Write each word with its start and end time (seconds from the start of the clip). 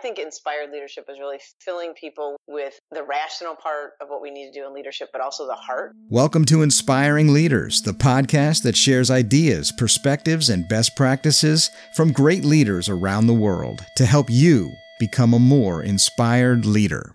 think 0.00 0.18
inspired 0.18 0.70
leadership 0.70 1.04
is 1.10 1.18
really 1.18 1.38
filling 1.58 1.92
people 1.92 2.36
with 2.46 2.80
the 2.90 3.02
rational 3.02 3.54
part 3.54 3.92
of 4.00 4.08
what 4.08 4.22
we 4.22 4.30
need 4.30 4.50
to 4.50 4.60
do 4.60 4.66
in 4.66 4.72
leadership, 4.72 5.10
but 5.12 5.20
also 5.20 5.46
the 5.46 5.54
heart. 5.54 5.92
Welcome 6.08 6.46
to 6.46 6.62
Inspiring 6.62 7.34
Leaders, 7.34 7.82
the 7.82 7.92
podcast 7.92 8.62
that 8.62 8.76
shares 8.76 9.10
ideas, 9.10 9.72
perspectives, 9.72 10.48
and 10.48 10.66
best 10.68 10.96
practices 10.96 11.70
from 11.94 12.12
great 12.12 12.44
leaders 12.44 12.88
around 12.88 13.26
the 13.26 13.34
world 13.34 13.84
to 13.96 14.06
help 14.06 14.30
you 14.30 14.72
become 14.98 15.34
a 15.34 15.38
more 15.38 15.82
inspired 15.82 16.64
leader. 16.64 17.12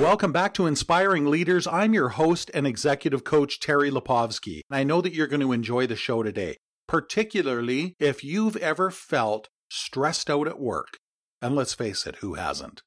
Welcome 0.00 0.32
back 0.32 0.54
to 0.54 0.66
Inspiring 0.66 1.26
Leaders. 1.26 1.66
I'm 1.66 1.92
your 1.92 2.08
host 2.10 2.50
and 2.54 2.66
executive 2.66 3.22
coach, 3.22 3.60
Terry 3.60 3.90
Lipovski. 3.90 4.60
I 4.70 4.82
know 4.82 5.00
that 5.00 5.12
you're 5.12 5.26
going 5.26 5.40
to 5.40 5.52
enjoy 5.52 5.86
the 5.86 5.94
show 5.94 6.22
today, 6.22 6.56
particularly 6.90 7.94
if 8.00 8.24
you've 8.24 8.56
ever 8.56 8.90
felt 8.90 9.48
stressed 9.70 10.28
out 10.28 10.48
at 10.48 10.58
work. 10.58 10.98
And 11.40 11.54
let's 11.54 11.72
face 11.72 12.04
it, 12.04 12.16
who 12.16 12.34
hasn't? 12.34 12.82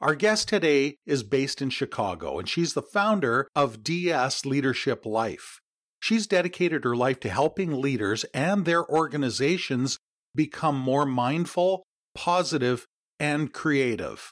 Our 0.00 0.14
guest 0.14 0.48
today 0.48 0.98
is 1.04 1.24
based 1.24 1.60
in 1.60 1.70
Chicago, 1.70 2.38
and 2.38 2.48
she's 2.48 2.74
the 2.74 2.80
founder 2.80 3.48
of 3.56 3.82
DS 3.82 4.46
Leadership 4.46 5.04
Life. 5.04 5.58
She's 5.98 6.28
dedicated 6.28 6.84
her 6.84 6.94
life 6.94 7.18
to 7.20 7.28
helping 7.28 7.72
leaders 7.82 8.22
and 8.32 8.64
their 8.64 8.88
organizations 8.88 9.98
become 10.32 10.78
more 10.78 11.04
mindful, 11.04 11.82
positive, 12.14 12.86
and 13.18 13.52
creative. 13.52 14.30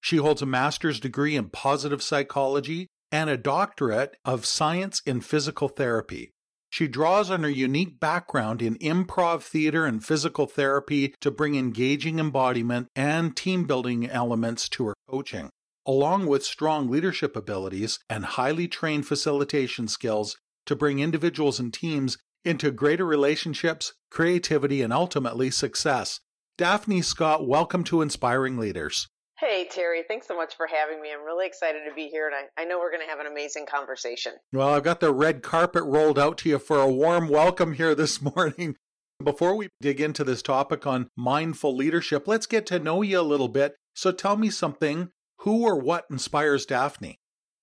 She 0.00 0.16
holds 0.16 0.40
a 0.40 0.46
master's 0.46 0.98
degree 0.98 1.36
in 1.36 1.50
positive 1.50 2.02
psychology 2.02 2.88
and 3.12 3.28
a 3.28 3.36
doctorate 3.36 4.16
of 4.24 4.46
science 4.46 5.02
in 5.04 5.20
physical 5.20 5.68
therapy. 5.68 6.30
She 6.74 6.88
draws 6.88 7.30
on 7.30 7.44
her 7.44 7.48
unique 7.48 8.00
background 8.00 8.60
in 8.60 8.74
improv 8.78 9.42
theater 9.42 9.86
and 9.86 10.04
physical 10.04 10.48
therapy 10.48 11.14
to 11.20 11.30
bring 11.30 11.54
engaging 11.54 12.18
embodiment 12.18 12.88
and 12.96 13.36
team 13.36 13.62
building 13.62 14.10
elements 14.10 14.68
to 14.70 14.86
her 14.86 14.94
coaching. 15.08 15.50
Along 15.86 16.26
with 16.26 16.42
strong 16.42 16.90
leadership 16.90 17.36
abilities 17.36 18.00
and 18.10 18.24
highly 18.24 18.66
trained 18.66 19.06
facilitation 19.06 19.86
skills 19.86 20.36
to 20.66 20.74
bring 20.74 20.98
individuals 20.98 21.60
and 21.60 21.72
teams 21.72 22.18
into 22.44 22.72
greater 22.72 23.06
relationships, 23.06 23.92
creativity, 24.10 24.82
and 24.82 24.92
ultimately 24.92 25.52
success. 25.52 26.18
Daphne 26.58 27.02
Scott, 27.02 27.46
welcome 27.46 27.84
to 27.84 28.02
Inspiring 28.02 28.58
Leaders. 28.58 29.06
Hey, 29.40 29.66
Terry, 29.68 30.04
thanks 30.06 30.28
so 30.28 30.36
much 30.36 30.56
for 30.56 30.68
having 30.68 31.02
me. 31.02 31.10
I'm 31.12 31.24
really 31.24 31.46
excited 31.46 31.80
to 31.88 31.94
be 31.94 32.06
here, 32.06 32.26
and 32.28 32.36
I, 32.36 32.62
I 32.62 32.64
know 32.64 32.78
we're 32.78 32.92
going 32.92 33.04
to 33.04 33.10
have 33.10 33.18
an 33.18 33.26
amazing 33.26 33.66
conversation. 33.66 34.34
Well, 34.52 34.68
I've 34.68 34.84
got 34.84 35.00
the 35.00 35.12
red 35.12 35.42
carpet 35.42 35.82
rolled 35.82 36.20
out 36.20 36.38
to 36.38 36.48
you 36.48 36.60
for 36.60 36.78
a 36.78 36.88
warm 36.88 37.28
welcome 37.28 37.72
here 37.72 37.94
this 37.96 38.22
morning. 38.22 38.76
Before 39.22 39.56
we 39.56 39.68
dig 39.80 40.00
into 40.00 40.22
this 40.22 40.40
topic 40.40 40.86
on 40.86 41.08
mindful 41.16 41.74
leadership, 41.74 42.28
let's 42.28 42.46
get 42.46 42.64
to 42.66 42.78
know 42.78 43.02
you 43.02 43.18
a 43.18 43.22
little 43.22 43.48
bit. 43.48 43.74
So 43.94 44.12
tell 44.12 44.36
me 44.36 44.50
something 44.50 45.10
who 45.38 45.64
or 45.64 45.78
what 45.78 46.04
inspires 46.10 46.64
Daphne? 46.64 47.18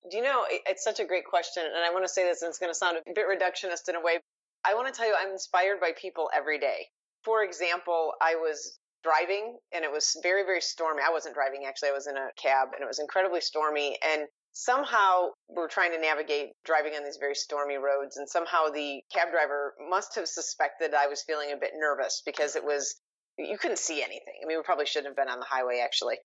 Do 0.09 0.17
you 0.17 0.23
know, 0.23 0.43
it's 0.49 0.83
such 0.83 0.99
a 0.99 1.05
great 1.05 1.25
question, 1.25 1.63
and 1.63 1.85
I 1.85 1.93
want 1.93 2.03
to 2.03 2.09
say 2.09 2.23
this, 2.23 2.41
and 2.41 2.49
it's 2.49 2.59
going 2.59 2.71
to 2.71 2.77
sound 2.77 2.97
a 2.97 3.13
bit 3.13 3.25
reductionist 3.25 3.87
in 3.87 3.95
a 3.95 4.01
way. 4.01 4.19
I 4.65 4.75
want 4.75 4.87
to 4.87 4.93
tell 4.93 5.07
you, 5.07 5.15
I'm 5.17 5.31
inspired 5.31 5.79
by 5.79 5.91
people 5.99 6.29
every 6.35 6.59
day. 6.59 6.87
For 7.23 7.43
example, 7.43 8.11
I 8.21 8.35
was 8.35 8.77
driving 9.03 9.57
and 9.73 9.83
it 9.83 9.91
was 9.91 10.17
very, 10.21 10.43
very 10.43 10.61
stormy. 10.61 11.01
I 11.05 11.11
wasn't 11.11 11.35
driving 11.35 11.65
actually, 11.67 11.89
I 11.89 11.93
was 11.93 12.07
in 12.07 12.17
a 12.17 12.29
cab 12.41 12.69
and 12.73 12.83
it 12.83 12.87
was 12.87 12.99
incredibly 12.99 13.41
stormy. 13.41 13.97
And 14.01 14.27
somehow 14.53 15.29
we're 15.49 15.67
trying 15.67 15.91
to 15.91 15.99
navigate 15.99 16.49
driving 16.65 16.93
on 16.93 17.03
these 17.03 17.17
very 17.19 17.35
stormy 17.35 17.75
roads. 17.75 18.17
And 18.17 18.29
somehow 18.29 18.69
the 18.73 19.01
cab 19.13 19.31
driver 19.31 19.73
must 19.89 20.15
have 20.15 20.27
suspected 20.27 20.93
I 20.93 21.07
was 21.07 21.23
feeling 21.23 21.51
a 21.51 21.57
bit 21.57 21.71
nervous 21.75 22.21
because 22.25 22.55
it 22.55 22.63
was, 22.63 22.95
you 23.37 23.57
couldn't 23.57 23.79
see 23.79 24.01
anything. 24.01 24.35
I 24.43 24.47
mean, 24.47 24.57
we 24.57 24.63
probably 24.63 24.85
shouldn't 24.85 25.07
have 25.07 25.17
been 25.17 25.31
on 25.31 25.39
the 25.39 25.49
highway 25.49 25.81
actually. 25.83 26.17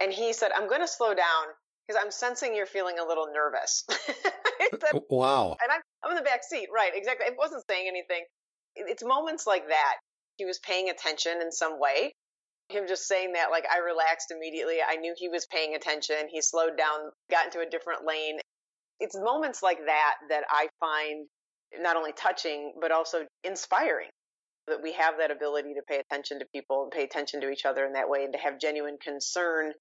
And 0.00 0.12
he 0.12 0.32
said, 0.32 0.50
I'm 0.54 0.68
going 0.68 0.80
to 0.80 0.88
slow 0.88 1.14
down 1.14 1.46
because 1.86 2.02
I'm 2.02 2.10
sensing 2.10 2.56
you're 2.56 2.66
feeling 2.66 2.98
a 2.98 3.06
little 3.06 3.28
nervous. 3.32 3.84
said, 3.88 4.90
oh, 4.94 5.04
wow. 5.10 5.56
And 5.62 5.70
I'm, 5.70 5.80
I'm 6.02 6.10
in 6.10 6.16
the 6.16 6.22
back 6.22 6.42
seat. 6.42 6.68
Right. 6.74 6.90
Exactly. 6.94 7.26
It 7.26 7.36
wasn't 7.38 7.62
saying 7.70 7.86
anything. 7.86 8.24
It's 8.74 9.04
moments 9.04 9.46
like 9.46 9.68
that. 9.68 9.94
He 10.36 10.44
was 10.44 10.58
paying 10.58 10.90
attention 10.90 11.40
in 11.40 11.52
some 11.52 11.78
way 11.78 12.12
him 12.68 12.84
just 12.88 13.06
saying 13.06 13.32
that, 13.34 13.50
like, 13.50 13.64
I 13.70 13.78
relaxed 13.78 14.30
immediately. 14.30 14.76
I 14.86 14.96
knew 14.96 15.14
he 15.16 15.28
was 15.28 15.46
paying 15.46 15.74
attention. 15.74 16.16
He 16.30 16.40
slowed 16.40 16.76
down, 16.78 17.10
got 17.30 17.46
into 17.46 17.60
a 17.60 17.68
different 17.68 18.06
lane. 18.06 18.38
It's 19.00 19.16
moments 19.16 19.62
like 19.62 19.78
that 19.86 20.14
that 20.30 20.44
I 20.48 20.68
find 20.80 21.26
not 21.80 21.96
only 21.96 22.12
touching, 22.12 22.74
but 22.80 22.92
also 22.92 23.26
inspiring 23.42 24.08
that 24.66 24.82
we 24.82 24.92
have 24.92 25.14
that 25.18 25.30
ability 25.30 25.74
to 25.74 25.82
pay 25.86 26.00
attention 26.00 26.38
to 26.38 26.46
people 26.54 26.84
and 26.84 26.90
pay 26.90 27.04
attention 27.04 27.40
to 27.42 27.50
each 27.50 27.66
other 27.66 27.84
in 27.84 27.92
that 27.92 28.08
way 28.08 28.24
and 28.24 28.32
to 28.32 28.38
have 28.38 28.58
genuine 28.58 28.96
concern. 29.02 29.72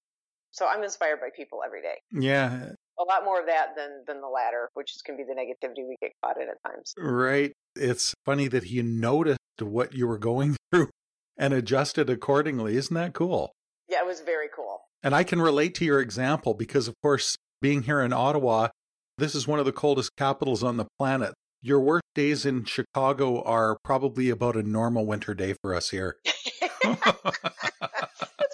So 0.51 0.67
I'm 0.67 0.83
inspired 0.83 1.19
by 1.19 1.29
people 1.35 1.59
every 1.65 1.81
day. 1.81 1.95
Yeah. 2.11 2.69
A 2.99 3.03
lot 3.03 3.23
more 3.23 3.39
of 3.39 3.47
that 3.47 3.69
than 3.75 4.03
than 4.05 4.21
the 4.21 4.27
latter, 4.27 4.69
which 4.73 4.93
can 5.05 5.17
be 5.17 5.23
the 5.23 5.33
negativity 5.33 5.87
we 5.87 5.95
get 6.01 6.11
caught 6.23 6.37
in 6.39 6.47
at 6.49 6.69
times. 6.69 6.93
Right. 6.97 7.53
It's 7.75 8.13
funny 8.25 8.47
that 8.49 8.65
he 8.65 8.81
noticed 8.81 9.39
what 9.59 9.93
you 9.93 10.07
were 10.07 10.19
going 10.19 10.57
through 10.71 10.89
and 11.37 11.53
adjusted 11.53 12.09
accordingly. 12.09 12.75
Isn't 12.77 12.93
that 12.95 13.13
cool? 13.13 13.51
Yeah, 13.89 13.99
it 13.99 14.07
was 14.07 14.21
very 14.21 14.47
cool. 14.55 14.81
And 15.01 15.13
I 15.13 15.23
can 15.23 15.41
relate 15.41 15.75
to 15.75 15.85
your 15.85 15.99
example 15.99 16.53
because, 16.53 16.87
of 16.87 16.95
course, 17.01 17.35
being 17.61 17.83
here 17.83 18.01
in 18.01 18.13
Ottawa, 18.13 18.69
this 19.17 19.35
is 19.35 19.47
one 19.47 19.59
of 19.59 19.65
the 19.65 19.71
coldest 19.71 20.11
capitals 20.17 20.63
on 20.63 20.77
the 20.77 20.85
planet. 20.97 21.33
Your 21.61 21.79
worst 21.79 22.03
days 22.15 22.45
in 22.45 22.65
Chicago 22.65 23.41
are 23.43 23.77
probably 23.83 24.29
about 24.29 24.55
a 24.55 24.63
normal 24.63 25.05
winter 25.05 25.33
day 25.33 25.55
for 25.61 25.73
us 25.73 25.89
here. 25.89 26.17
That's 26.83 26.97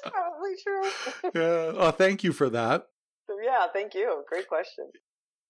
probably 0.03 0.53
true. 0.63 0.89
yeah. 1.35 1.71
Oh, 1.75 1.91
thank 1.91 2.23
you 2.23 2.33
for 2.33 2.49
that. 2.49 2.85
Yeah, 3.43 3.67
thank 3.73 3.93
you. 3.93 4.23
Great 4.27 4.47
question. 4.47 4.91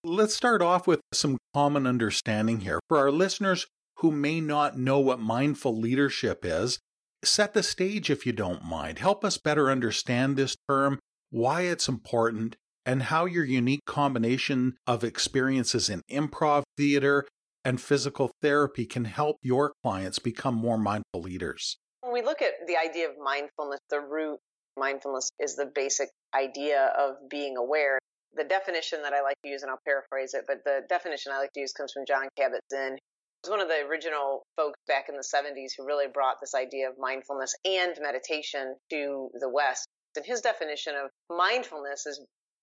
Let's 0.03 0.35
start 0.35 0.61
off 0.61 0.87
with 0.87 1.01
some 1.13 1.37
common 1.53 1.85
understanding 1.85 2.61
here. 2.61 2.79
For 2.87 2.97
our 2.97 3.11
listeners 3.11 3.65
who 3.97 4.11
may 4.11 4.39
not 4.39 4.77
know 4.77 4.99
what 4.99 5.19
mindful 5.19 5.77
leadership 5.77 6.45
is, 6.45 6.79
set 7.23 7.53
the 7.53 7.63
stage 7.63 8.09
if 8.09 8.25
you 8.25 8.33
don't 8.33 8.63
mind. 8.63 8.99
Help 8.99 9.23
us 9.25 9.37
better 9.37 9.69
understand 9.69 10.35
this 10.35 10.55
term, 10.69 10.99
why 11.29 11.61
it's 11.61 11.87
important, 11.87 12.55
and 12.85 13.03
how 13.03 13.25
your 13.25 13.45
unique 13.45 13.85
combination 13.85 14.75
of 14.87 15.03
experiences 15.03 15.89
in 15.89 16.01
improv 16.09 16.63
theater 16.77 17.25
and 17.65 17.81
physical 17.81 18.31
therapy 18.41 18.85
can 18.85 19.05
help 19.05 19.37
your 19.41 19.73
clients 19.83 20.19
become 20.19 20.55
more 20.55 20.77
mindful 20.77 21.21
leaders. 21.21 21.77
When 22.01 22.13
we 22.13 22.21
look 22.21 22.41
at 22.41 22.53
the 22.67 22.77
idea 22.77 23.09
of 23.09 23.15
mindfulness, 23.21 23.79
the 23.89 23.99
root 23.99 24.39
mindfulness 24.77 25.29
is 25.39 25.55
the 25.55 25.69
basic 25.75 26.09
idea 26.33 26.93
of 26.97 27.15
being 27.29 27.57
aware. 27.57 27.99
The 28.35 28.45
definition 28.45 29.01
that 29.03 29.13
I 29.13 29.21
like 29.21 29.35
to 29.43 29.49
use, 29.49 29.61
and 29.63 29.69
I'll 29.69 29.81
paraphrase 29.85 30.33
it, 30.33 30.45
but 30.47 30.63
the 30.63 30.81
definition 30.87 31.31
I 31.33 31.39
like 31.39 31.51
to 31.53 31.59
use 31.59 31.73
comes 31.73 31.91
from 31.91 32.05
Jon 32.07 32.29
Kabat-Zinn, 32.39 32.97
was 33.43 33.49
one 33.49 33.61
of 33.61 33.67
the 33.67 33.87
original 33.87 34.43
folks 34.55 34.79
back 34.87 35.05
in 35.09 35.15
the 35.15 35.23
70s 35.23 35.71
who 35.77 35.85
really 35.85 36.07
brought 36.11 36.37
this 36.41 36.55
idea 36.55 36.89
of 36.89 36.95
mindfulness 36.99 37.55
and 37.65 37.95
meditation 38.01 38.75
to 38.89 39.29
the 39.39 39.49
West. 39.49 39.87
And 40.15 40.25
his 40.25 40.41
definition 40.41 40.95
of 40.95 41.09
mindfulness 41.29 42.05
is 42.05 42.19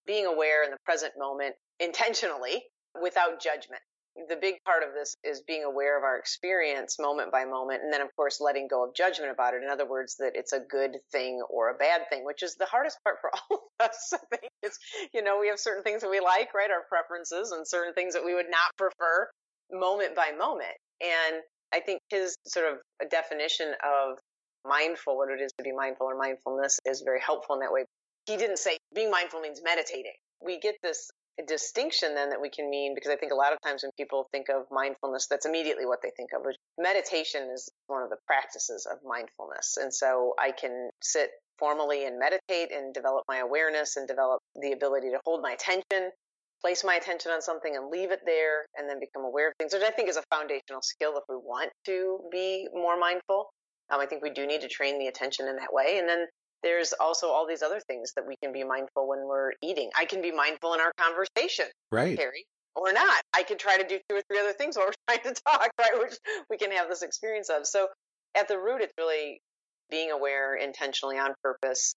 being 0.07 0.27
aware 0.27 0.65
in 0.65 0.71
the 0.71 0.77
present 0.85 1.15
moment 1.17 1.55
intentionally 1.81 2.65
without 3.01 3.41
judgment. 3.41 3.81
The 4.29 4.37
big 4.37 4.57
part 4.65 4.83
of 4.83 4.95
this 4.95 5.15
is 5.25 5.43
being 5.47 5.65
aware 5.65 5.99
of 5.99 6.03
our 6.03 6.17
experience 6.17 6.97
moment 6.99 7.31
by 7.31 7.45
moment, 7.45 7.83
and 7.83 7.93
then, 7.93 8.01
of 8.01 8.09
course, 8.17 8.41
letting 8.41 8.67
go 8.67 8.83
of 8.83 8.95
judgment 8.95 9.31
about 9.31 9.53
it. 9.53 9.63
In 9.63 9.69
other 9.69 9.87
words, 9.87 10.17
that 10.17 10.33
it's 10.35 10.55
a 10.55 10.61
good 10.61 10.97
thing 11.13 11.43
or 11.51 11.69
a 11.69 11.75
bad 11.75 12.09
thing, 12.09 12.25
which 12.25 12.43
is 12.43 12.57
the 12.57 12.65
hardest 12.65 12.97
part 13.05 13.17
for 13.21 13.31
all 13.51 13.69
of 13.79 13.91
us. 13.91 14.15
I 14.15 14.37
think 14.37 14.51
it's, 14.63 14.79
you 15.13 15.23
know, 15.23 15.39
we 15.39 15.49
have 15.49 15.61
certain 15.61 15.83
things 15.83 16.01
that 16.01 16.11
we 16.11 16.21
like, 16.21 16.55
right? 16.55 16.71
Our 16.71 16.85
preferences, 16.89 17.53
and 17.53 17.69
certain 17.69 17.93
things 17.93 18.15
that 18.15 18.25
we 18.25 18.35
would 18.35 18.51
not 18.51 18.75
prefer 18.79 19.29
moment 19.73 20.15
by 20.15 20.33
moment. 20.39 20.77
And 21.01 21.43
I 21.73 21.81
think 21.81 22.01
his 22.11 22.37
sort 22.47 22.67
of 22.73 23.11
definition 23.11 23.75
of 23.85 24.19
mindful, 24.65 25.17
what 25.17 25.31
it 25.31 25.41
is 25.41 25.53
to 25.59 25.65
be 25.65 25.73
mindful 25.73 26.07
or 26.07 26.17
mindfulness, 26.17 26.79
is 26.85 27.03
very 27.05 27.21
helpful 27.21 27.55
in 27.55 27.61
that 27.61 27.73
way. 27.73 27.85
He 28.27 28.37
didn't 28.37 28.59
say 28.59 28.79
being 28.95 29.11
mindful 29.11 29.41
means 29.41 29.61
meditating. 29.63 30.15
We 30.45 30.59
get 30.59 30.75
this 30.83 31.11
distinction 31.47 32.15
then 32.15 32.31
that 32.31 32.41
we 32.41 32.49
can 32.49 32.71
mean 32.71 32.95
because 32.95 33.11
I 33.11 33.17
think 33.17 33.31
a 33.31 33.37
lot 33.37 33.53
of 33.53 33.59
times 33.65 33.83
when 33.83 33.93
people 33.99 34.27
think 34.33 34.49
of 34.49 34.65
mindfulness, 34.71 35.27
that's 35.29 35.45
immediately 35.45 35.85
what 35.87 36.01
they 36.03 36.11
think 36.17 36.31
of. 36.35 36.43
Meditation 36.79 37.51
is 37.53 37.69
one 37.89 38.03
of 38.03 38.11
the 38.11 38.17
practices 38.27 38.87
of 38.91 38.99
mindfulness. 39.05 39.77
And 39.77 39.93
so 39.93 40.35
I 40.41 40.53
can 40.53 40.91
sit 41.03 41.31
formally 41.59 42.07
and 42.07 42.19
meditate 42.19 42.73
and 42.73 42.93
develop 42.93 43.25
my 43.29 43.39
awareness 43.39 43.97
and 43.97 44.09
develop 44.09 44.41
the 44.61 44.73
ability 44.73 45.11
to 45.11 45.21
hold 45.25 45.43
my 45.43 45.53
attention 45.53 46.11
place 46.67 46.83
my 46.83 46.95
attention 46.97 47.31
on 47.31 47.41
something 47.41 47.77
and 47.77 47.91
leave 47.91 48.11
it 48.11 48.19
there 48.27 48.67
and 48.77 48.91
then 48.91 48.99
become 48.99 49.25
aware 49.25 49.47
of 49.47 49.55
things, 49.57 49.73
which 49.73 49.85
I 49.85 49.91
think 49.91 50.09
is 50.09 50.17
a 50.17 50.25
foundational 50.35 50.83
skill 50.83 51.13
if 51.17 51.23
we 51.29 51.37
want 51.37 51.71
to 51.85 52.19
be 52.33 52.67
more 52.75 52.99
mindful. 52.99 53.51
Um, 53.89 54.01
I 54.01 54.07
think 54.07 54.21
we 54.21 54.31
do 54.31 54.49
need 54.49 54.63
to 54.63 54.69
train 54.69 54.99
the 54.99 55.07
attention 55.07 55.47
in 55.47 55.55
that 55.57 55.73
way. 55.73 55.99
And 56.01 56.09
then 56.09 56.27
there's 56.65 56.93
also 56.99 57.29
all 57.29 57.47
these 57.47 57.63
other 57.63 57.79
things 57.87 58.15
that 58.17 58.27
we 58.27 58.35
can 58.43 58.53
be 58.53 58.65
mindful 58.65 59.07
when 59.07 59.21
we're 59.29 59.53
eating. 59.63 59.91
I 59.97 60.07
can 60.07 60.21
be 60.21 60.33
mindful 60.33 60.75
in 60.75 60.81
our 60.81 60.91
conversation, 60.99 61.67
right, 61.93 62.19
Terry, 62.19 62.47
or 62.75 62.93
not. 62.93 63.23
I 63.33 63.45
could 63.45 63.61
try 63.61 63.77
to 63.77 63.87
do 63.87 64.01
two 64.09 64.17
or 64.17 64.23
three 64.29 64.41
other 64.41 64.53
things 64.53 64.77
while 64.77 64.87
we're 65.09 65.15
trying 65.15 65.33
to 65.33 65.41
talk, 65.47 65.71
right, 65.79 65.97
which 66.01 66.19
we 66.51 66.57
can 66.59 66.73
have 66.73 66.89
this 66.89 67.03
experience 67.03 67.49
of. 67.49 67.65
So 67.65 67.87
At 68.35 68.49
the 68.49 68.59
root, 68.59 68.81
it's 68.81 68.93
really 68.99 69.41
being 69.89 70.11
aware 70.11 70.57
intentionally 70.57 71.17
on 71.17 71.33
purpose, 71.45 71.95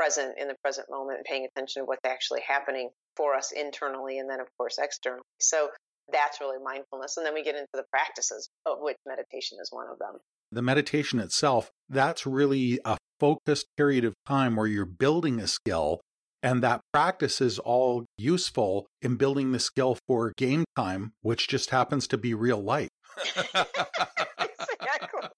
present 0.00 0.38
in 0.38 0.48
the 0.48 0.54
present 0.64 0.86
moment, 0.90 1.18
and 1.18 1.26
paying 1.26 1.44
attention 1.44 1.82
to 1.82 1.86
what's 1.86 2.06
actually 2.06 2.40
happening 2.48 2.88
for 3.16 3.34
us 3.34 3.52
internally 3.52 4.18
and 4.18 4.30
then, 4.30 4.40
of 4.40 4.46
course, 4.56 4.78
externally. 4.78 5.20
So 5.40 5.68
that's 6.10 6.40
really 6.40 6.56
mindfulness. 6.64 7.18
And 7.18 7.26
then 7.26 7.34
we 7.34 7.44
get 7.44 7.54
into 7.54 7.68
the 7.74 7.84
practices, 7.90 8.48
of 8.64 8.78
which 8.80 8.96
meditation 9.06 9.58
is 9.60 9.68
one 9.70 9.88
of 9.92 9.98
them. 9.98 10.14
The 10.50 10.62
meditation 10.62 11.20
itself, 11.20 11.70
that's 11.90 12.24
really 12.24 12.80
a 12.82 12.96
focused 13.20 13.66
period 13.76 14.06
of 14.06 14.14
time 14.26 14.56
where 14.56 14.66
you're 14.66 14.86
building 14.86 15.38
a 15.38 15.46
skill. 15.46 16.00
And 16.42 16.62
that 16.62 16.80
practice 16.94 17.42
is 17.42 17.58
all 17.58 18.06
useful 18.16 18.86
in 19.02 19.16
building 19.16 19.52
the 19.52 19.60
skill 19.60 19.98
for 20.08 20.32
game 20.38 20.64
time, 20.74 21.12
which 21.20 21.46
just 21.46 21.68
happens 21.68 22.06
to 22.08 22.16
be 22.16 22.32
real 22.32 22.62
life. 22.62 22.88
exactly. 23.36 25.28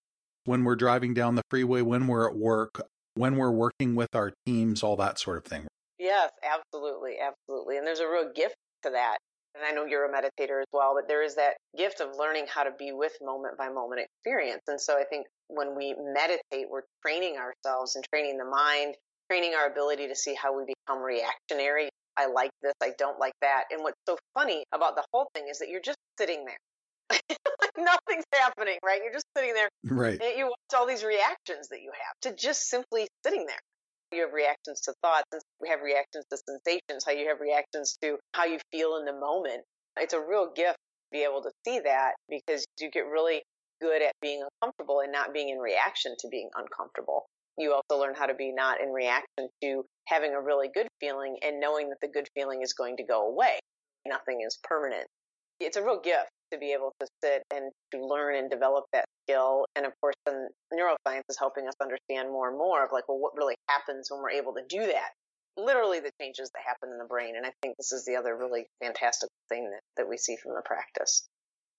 When 0.45 0.63
we're 0.63 0.77
driving 0.77 1.15
down 1.15 1.35
the 1.35 1.43
freeway, 1.51 1.83
when 1.83 2.07
we're 2.07 2.29
at 2.29 2.37
work, 2.37 2.81
when 3.15 3.37
we're 3.37 3.51
working 3.51 3.95
with 3.95 4.15
our 4.15 4.33
teams, 4.47 4.83
all 4.83 4.97
that 4.97 5.19
sort 5.19 5.39
of 5.39 5.45
thing. 5.45 5.67
Yes, 5.99 6.31
absolutely. 6.43 7.17
Absolutely. 7.21 7.79
And 7.79 7.87
there's 7.87 8.01
a 8.01 8.09
real 8.09 8.33
gift 8.35 8.57
to 8.83 8.91
that. 8.91 9.19
And 9.55 9.65
I 9.65 9.71
know 9.73 9.85
you're 9.85 10.07
a 10.07 10.13
meditator 10.13 10.61
as 10.61 10.67
well, 10.73 10.95
but 10.99 11.09
there 11.09 11.23
is 11.23 11.37
that 11.37 11.55
gift 11.77 12.01
of 12.01 12.17
learning 12.19 12.47
how 12.49 12.63
to 12.63 12.71
be 12.79 12.93
with 12.93 13.13
moment 13.21 13.59
by 13.59 13.69
moment 13.69 14.01
experience. 14.01 14.63
And 14.67 14.81
so 14.81 14.99
I 14.99 15.05
think 15.05 15.27
when 15.49 15.77
we 15.77 15.95
meditate, 15.99 16.71
we're 16.71 16.83
training 17.05 17.37
ourselves 17.37 17.95
and 17.95 18.05
training 18.13 18.39
the 18.39 18.47
mind, 18.47 18.97
training 19.31 19.53
our 19.55 19.71
ability 19.71 20.09
to 20.09 20.17
see 20.17 20.35
how 20.35 20.57
we 20.57 20.65
become 20.65 21.03
reactionary. 21.03 21.91
I 22.17 22.27
like 22.27 22.51
this, 22.63 22.75
I 22.83 22.93
don't 22.99 23.19
like 23.19 23.35
that. 23.43 23.65
And 23.71 23.83
what's 23.83 24.01
so 24.09 24.19
funny 24.35 24.65
about 24.73 24.97
the 24.97 25.05
whole 25.13 25.29
thing 25.35 25.49
is 25.51 25.59
that 25.59 25.69
you're 25.69 25.81
just 25.81 25.99
sitting 26.19 26.45
there. 26.47 27.19
Nothing's 27.79 28.25
happening, 28.35 28.79
right? 28.85 29.01
You're 29.03 29.13
just 29.13 29.27
sitting 29.37 29.55
there. 29.55 29.69
Right. 29.85 30.21
And 30.21 30.37
you 30.37 30.47
watch 30.47 30.79
all 30.79 30.87
these 30.87 31.05
reactions 31.05 31.69
that 31.69 31.81
you 31.83 31.91
have 31.93 32.33
to 32.33 32.37
just 32.37 32.69
simply 32.69 33.09
sitting 33.25 33.47
there. 33.47 33.61
You 34.13 34.23
have 34.23 34.35
reactions 34.35 34.83
to 34.83 34.95
thoughts, 35.03 35.29
and 35.33 35.41
we 35.61 35.71
have 35.71 35.81
reactions 35.81 36.27
to 36.31 36.37
sensations, 36.37 37.05
how 37.05 37.13
you 37.13 37.29
have 37.29 37.41
reactions 37.41 37.97
to 38.03 38.19
how 38.35 38.45
you 38.45 38.59
feel 38.71 38.97
in 38.99 39.07
the 39.07 39.13
moment. 39.15 39.63
It's 39.97 40.13
a 40.13 40.21
real 40.21 40.53
gift 40.55 40.77
to 40.77 41.11
be 41.13 41.25
able 41.25 41.43
to 41.43 41.51
see 41.65 41.81
that 41.81 42.13
because 42.29 42.67
you 42.79 42.91
get 42.91 43.07
really 43.07 43.43
good 43.81 44.03
at 44.03 44.13
being 44.21 44.45
uncomfortable 44.61 45.01
and 45.01 45.13
not 45.13 45.33
being 45.33 45.49
in 45.49 45.59
reaction 45.59 46.15
to 46.21 46.29
being 46.29 46.51
uncomfortable. 46.55 47.25
You 47.57 47.73
also 47.73 48.01
learn 48.01 48.15
how 48.15 48.27
to 48.27 48.35
be 48.35 48.53
not 48.53 48.81
in 48.83 48.93
reaction 48.93 49.49
to 49.63 49.85
having 50.09 50.35
a 50.35 50.41
really 50.41 50.69
good 50.73 50.89
feeling 51.01 51.39
and 51.43 51.59
knowing 51.59 51.89
that 51.89 51.99
the 52.03 52.09
good 52.09 52.29
feeling 52.35 52.61
is 52.63 52.75
going 52.75 52.99
to 52.99 53.05
go 53.05 53.29
away. 53.29 53.59
Nothing 54.07 54.41
is 54.47 54.59
permanent. 54.63 55.07
It's 55.59 55.77
a 55.77 55.83
real 55.83 56.01
gift 56.01 56.29
to 56.53 56.59
be 56.59 56.73
able 56.73 56.93
to 57.01 57.07
sit 57.23 57.43
and 57.53 57.73
to 57.93 58.05
learn 58.05 58.37
and 58.37 58.51
develop 58.51 58.85
that 58.93 59.07
skill. 59.25 59.67
And 59.77 59.87
of 59.87 59.93
course, 60.01 60.15
then 60.27 60.49
neuroscience 60.73 61.23
is 61.29 61.39
helping 61.39 61.67
us 61.67 61.75
understand 61.81 62.31
more 62.31 62.49
and 62.49 62.59
more 62.59 62.85
of 62.85 62.91
like, 62.93 63.09
well, 63.09 63.19
what 63.19 63.33
really 63.37 63.57
happens 63.69 64.09
when 64.11 64.23
we're 64.23 64.31
able 64.31 64.55
to 64.55 64.63
do 64.69 64.87
that? 64.87 65.11
Literally, 65.57 66.01
the 66.01 66.13
changes 66.21 66.51
that 66.55 66.63
happen 66.67 66.91
in 66.91 66.99
the 66.99 67.05
brain. 67.05 67.35
And 67.37 67.45
I 67.45 67.53
think 67.63 67.77
this 67.77 67.93
is 67.93 68.05
the 68.07 68.17
other 68.17 68.37
really 68.37 68.67
fantastic 68.83 69.29
thing 69.49 69.71
that, 69.71 69.81
that 69.97 70.09
we 70.09 70.17
see 70.17 70.37
from 70.37 70.55
the 70.55 70.63
practice. 70.65 71.27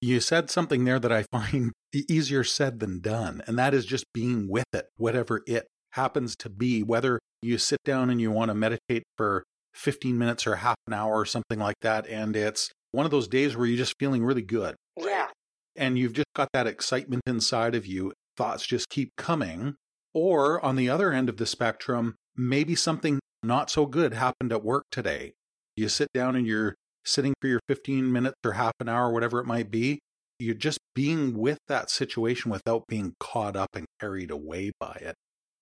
You 0.01 0.19
said 0.19 0.49
something 0.49 0.83
there 0.83 0.99
that 0.99 1.11
I 1.11 1.23
find 1.31 1.71
easier 1.93 2.43
said 2.43 2.79
than 2.79 2.99
done, 2.99 3.41
and 3.47 3.57
that 3.57 3.73
is 3.73 3.85
just 3.85 4.03
being 4.13 4.49
with 4.49 4.65
it, 4.73 4.87
whatever 4.97 5.41
it 5.47 5.65
happens 5.91 6.35
to 6.37 6.49
be, 6.49 6.83
whether 6.83 7.19
you 7.41 7.57
sit 7.57 7.79
down 7.85 8.09
and 8.09 8.19
you 8.19 8.29
want 8.29 8.49
to 8.49 8.55
meditate 8.55 9.03
for 9.17 9.43
15 9.73 10.17
minutes 10.17 10.45
or 10.45 10.57
half 10.57 10.75
an 10.87 10.93
hour 10.93 11.13
or 11.13 11.25
something 11.25 11.59
like 11.59 11.77
that, 11.81 12.05
and 12.07 12.35
it's 12.35 12.69
one 12.93 13.05
of 13.05 13.11
those 13.11 13.27
days 13.27 13.57
where 13.57 13.65
you're 13.65 13.77
just 13.77 13.99
feeling 13.99 14.23
really 14.23 14.41
good. 14.41 14.75
Yeah. 14.95 15.27
And 15.75 15.97
you've 15.97 16.13
just 16.13 16.31
got 16.35 16.49
that 16.53 16.67
excitement 16.67 17.23
inside 17.25 17.75
of 17.75 17.85
you. 17.85 18.13
Thoughts 18.37 18.65
just 18.65 18.87
keep 18.89 19.11
coming. 19.17 19.75
Or 20.13 20.63
on 20.63 20.75
the 20.75 20.89
other 20.89 21.11
end 21.11 21.27
of 21.27 21.37
the 21.37 21.47
spectrum, 21.47 22.15
maybe 22.37 22.75
something 22.75 23.19
not 23.41 23.71
so 23.71 23.87
good 23.87 24.13
happened 24.13 24.51
at 24.51 24.63
work 24.63 24.85
today. 24.91 25.33
You 25.75 25.89
sit 25.89 26.07
down 26.13 26.35
and 26.35 26.45
you're 26.45 26.75
sitting 27.03 27.33
for 27.41 27.47
your 27.47 27.59
15 27.67 28.11
minutes 28.11 28.35
or 28.45 28.53
half 28.53 28.73
an 28.79 28.87
hour, 28.87 29.11
whatever 29.11 29.39
it 29.39 29.47
might 29.47 29.71
be. 29.71 29.99
You're 30.39 30.53
just 30.53 30.79
being 30.93 31.37
with 31.37 31.57
that 31.67 31.89
situation 31.89 32.51
without 32.51 32.85
being 32.87 33.15
caught 33.19 33.55
up 33.55 33.69
and 33.73 33.85
carried 33.99 34.29
away 34.29 34.71
by 34.79 34.97
it. 35.01 35.15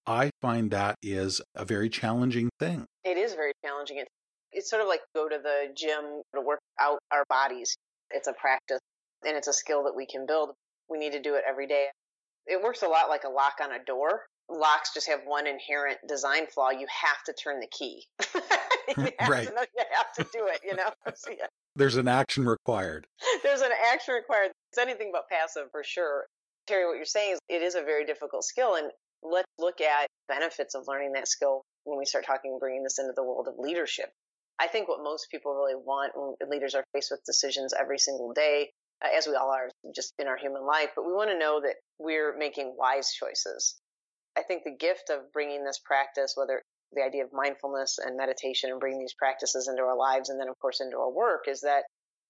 I 0.05 0.31
find 0.41 0.71
that 0.71 0.95
is 1.01 1.41
a 1.55 1.63
very 1.63 1.89
challenging 1.89 2.49
thing. 2.59 2.85
It 3.05 3.17
is 3.17 3.33
very 3.33 3.53
challenging. 3.63 3.99
It's, 3.99 4.09
it's 4.51 4.69
sort 4.69 4.81
of 4.81 4.87
like 4.87 5.01
go 5.15 5.27
to 5.29 5.37
the 5.41 5.73
gym 5.75 6.21
to 6.35 6.41
work 6.41 6.59
out 6.79 6.99
our 7.11 7.25
bodies. 7.29 7.75
It's 8.11 8.27
a 8.27 8.33
practice 8.33 8.79
and 9.25 9.37
it's 9.37 9.47
a 9.47 9.53
skill 9.53 9.83
that 9.83 9.95
we 9.95 10.05
can 10.05 10.25
build. 10.25 10.51
We 10.89 10.97
need 10.97 11.13
to 11.13 11.21
do 11.21 11.35
it 11.35 11.43
every 11.47 11.67
day. 11.67 11.87
It 12.47 12.61
works 12.61 12.81
a 12.81 12.87
lot 12.87 13.09
like 13.09 13.23
a 13.23 13.29
lock 13.29 13.55
on 13.61 13.71
a 13.71 13.83
door. 13.83 14.23
Locks 14.49 14.93
just 14.93 15.07
have 15.07 15.21
one 15.25 15.47
inherent 15.47 15.99
design 16.07 16.47
flaw. 16.47 16.71
You 16.71 16.87
have 16.89 17.23
to 17.25 17.33
turn 17.33 17.59
the 17.59 17.67
key. 17.67 18.05
you 18.97 19.09
right. 19.29 19.47
To, 19.47 19.67
you 19.77 19.83
have 19.95 20.11
to 20.13 20.23
do 20.33 20.47
it, 20.47 20.59
you 20.63 20.75
know? 20.75 20.89
So, 21.15 21.31
yeah. 21.31 21.45
There's 21.75 21.95
an 21.95 22.09
action 22.09 22.45
required. 22.45 23.07
There's 23.43 23.61
an 23.61 23.71
action 23.93 24.15
required. 24.15 24.51
It's 24.71 24.77
anything 24.77 25.11
but 25.13 25.29
passive 25.29 25.67
for 25.71 25.83
sure. 25.85 26.25
Terry, 26.67 26.85
what 26.85 26.97
you're 26.97 27.05
saying 27.05 27.33
is 27.33 27.39
it 27.47 27.61
is 27.61 27.75
a 27.75 27.81
very 27.81 28.05
difficult 28.05 28.43
skill. 28.43 28.75
And 28.75 28.91
let's 29.23 29.47
look 29.57 29.79
at 29.79 30.07
benefits 30.27 30.75
of 30.75 30.87
learning 30.87 31.13
that 31.13 31.27
skill 31.27 31.61
when 31.85 31.97
we 31.97 32.05
start 32.05 32.25
talking, 32.25 32.57
bringing 32.59 32.83
this 32.83 32.99
into 32.99 33.13
the 33.15 33.23
world 33.23 33.47
of 33.47 33.55
leadership. 33.57 34.11
I 34.61 34.67
think 34.67 34.87
what 34.87 35.03
most 35.03 35.31
people 35.31 35.55
really 35.55 35.75
want 35.75 36.13
when 36.15 36.49
leaders 36.49 36.75
are 36.75 36.85
faced 36.93 37.09
with 37.09 37.23
decisions 37.25 37.73
every 37.73 37.97
single 37.97 38.31
day, 38.31 38.69
uh, 39.03 39.09
as 39.17 39.25
we 39.25 39.33
all 39.33 39.49
are 39.49 39.69
just 39.95 40.13
in 40.19 40.27
our 40.27 40.37
human 40.37 40.63
life, 40.63 40.89
but 40.95 41.03
we 41.03 41.13
want 41.13 41.31
to 41.31 41.37
know 41.37 41.59
that 41.61 41.77
we're 41.97 42.37
making 42.37 42.75
wise 42.77 43.11
choices. 43.11 43.81
I 44.37 44.43
think 44.43 44.63
the 44.63 44.77
gift 44.77 45.09
of 45.09 45.33
bringing 45.33 45.63
this 45.63 45.79
practice, 45.83 46.33
whether 46.35 46.61
the 46.93 47.01
idea 47.03 47.23
of 47.23 47.33
mindfulness 47.33 47.97
and 47.97 48.15
meditation 48.15 48.69
and 48.69 48.79
bringing 48.79 48.99
these 48.99 49.15
practices 49.17 49.67
into 49.67 49.81
our 49.81 49.97
lives 49.97 50.29
and 50.29 50.39
then 50.39 50.49
of 50.49 50.59
course 50.59 50.79
into 50.79 50.97
our 50.97 51.09
work 51.09 51.45
is 51.47 51.61
that 51.61 51.83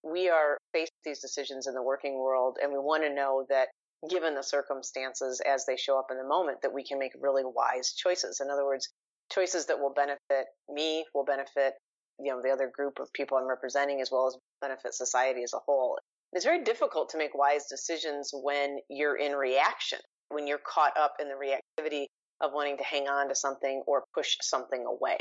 we 0.04 0.30
are 0.30 0.58
faced 0.72 0.92
with 0.94 1.12
these 1.12 1.22
decisions 1.22 1.68
in 1.68 1.74
the 1.74 1.84
working 1.84 2.18
world 2.18 2.58
and 2.62 2.72
we 2.72 2.80
want 2.80 3.04
to 3.04 3.14
know 3.14 3.46
that 3.50 3.68
given 4.10 4.36
the 4.36 4.44
circumstances 4.44 5.42
as 5.46 5.66
they 5.66 5.76
show 5.78 5.98
up 6.00 6.08
in 6.12 6.18
the 6.18 6.28
moment 6.28 6.60
that 6.62 6.74
we 6.74 6.84
can 6.84 6.98
make 6.98 7.12
really 7.20 7.44
wise 7.44 7.94
choices. 7.94 8.40
In 8.40 8.50
other 8.50 8.66
words, 8.66 8.88
choices 9.32 9.66
that 9.68 9.80
will 9.80 9.94
benefit 9.94 10.48
me, 10.70 11.06
will 11.14 11.26
benefit 11.26 11.74
you 12.22 12.32
know 12.32 12.42
the 12.42 12.52
other 12.52 12.72
group 12.74 13.00
of 13.00 13.12
people 13.14 13.38
I'm 13.38 13.48
representing 13.48 14.02
as 14.02 14.12
well 14.12 14.28
as 14.28 14.38
benefit 14.62 14.94
society 14.94 15.44
as 15.44 15.54
a 15.54 15.60
whole. 15.66 15.98
It's 16.34 16.46
very 16.46 16.64
difficult 16.64 17.10
to 17.10 17.18
make 17.18 17.36
wise 17.36 17.66
decisions 17.68 18.32
when 18.34 18.80
you're 18.90 19.18
in 19.18 19.34
reaction, 19.34 20.00
when 20.30 20.48
you're 20.48 20.62
caught 20.66 20.98
up 20.98 21.16
in 21.20 21.28
the 21.28 21.36
reactivity 21.36 22.06
of 22.40 22.54
wanting 22.54 22.78
to 22.78 22.84
hang 22.84 23.08
on 23.08 23.30
to 23.30 23.36
something 23.36 23.84
or 23.86 24.06
push 24.14 24.38
something 24.42 24.86
away. 24.86 25.18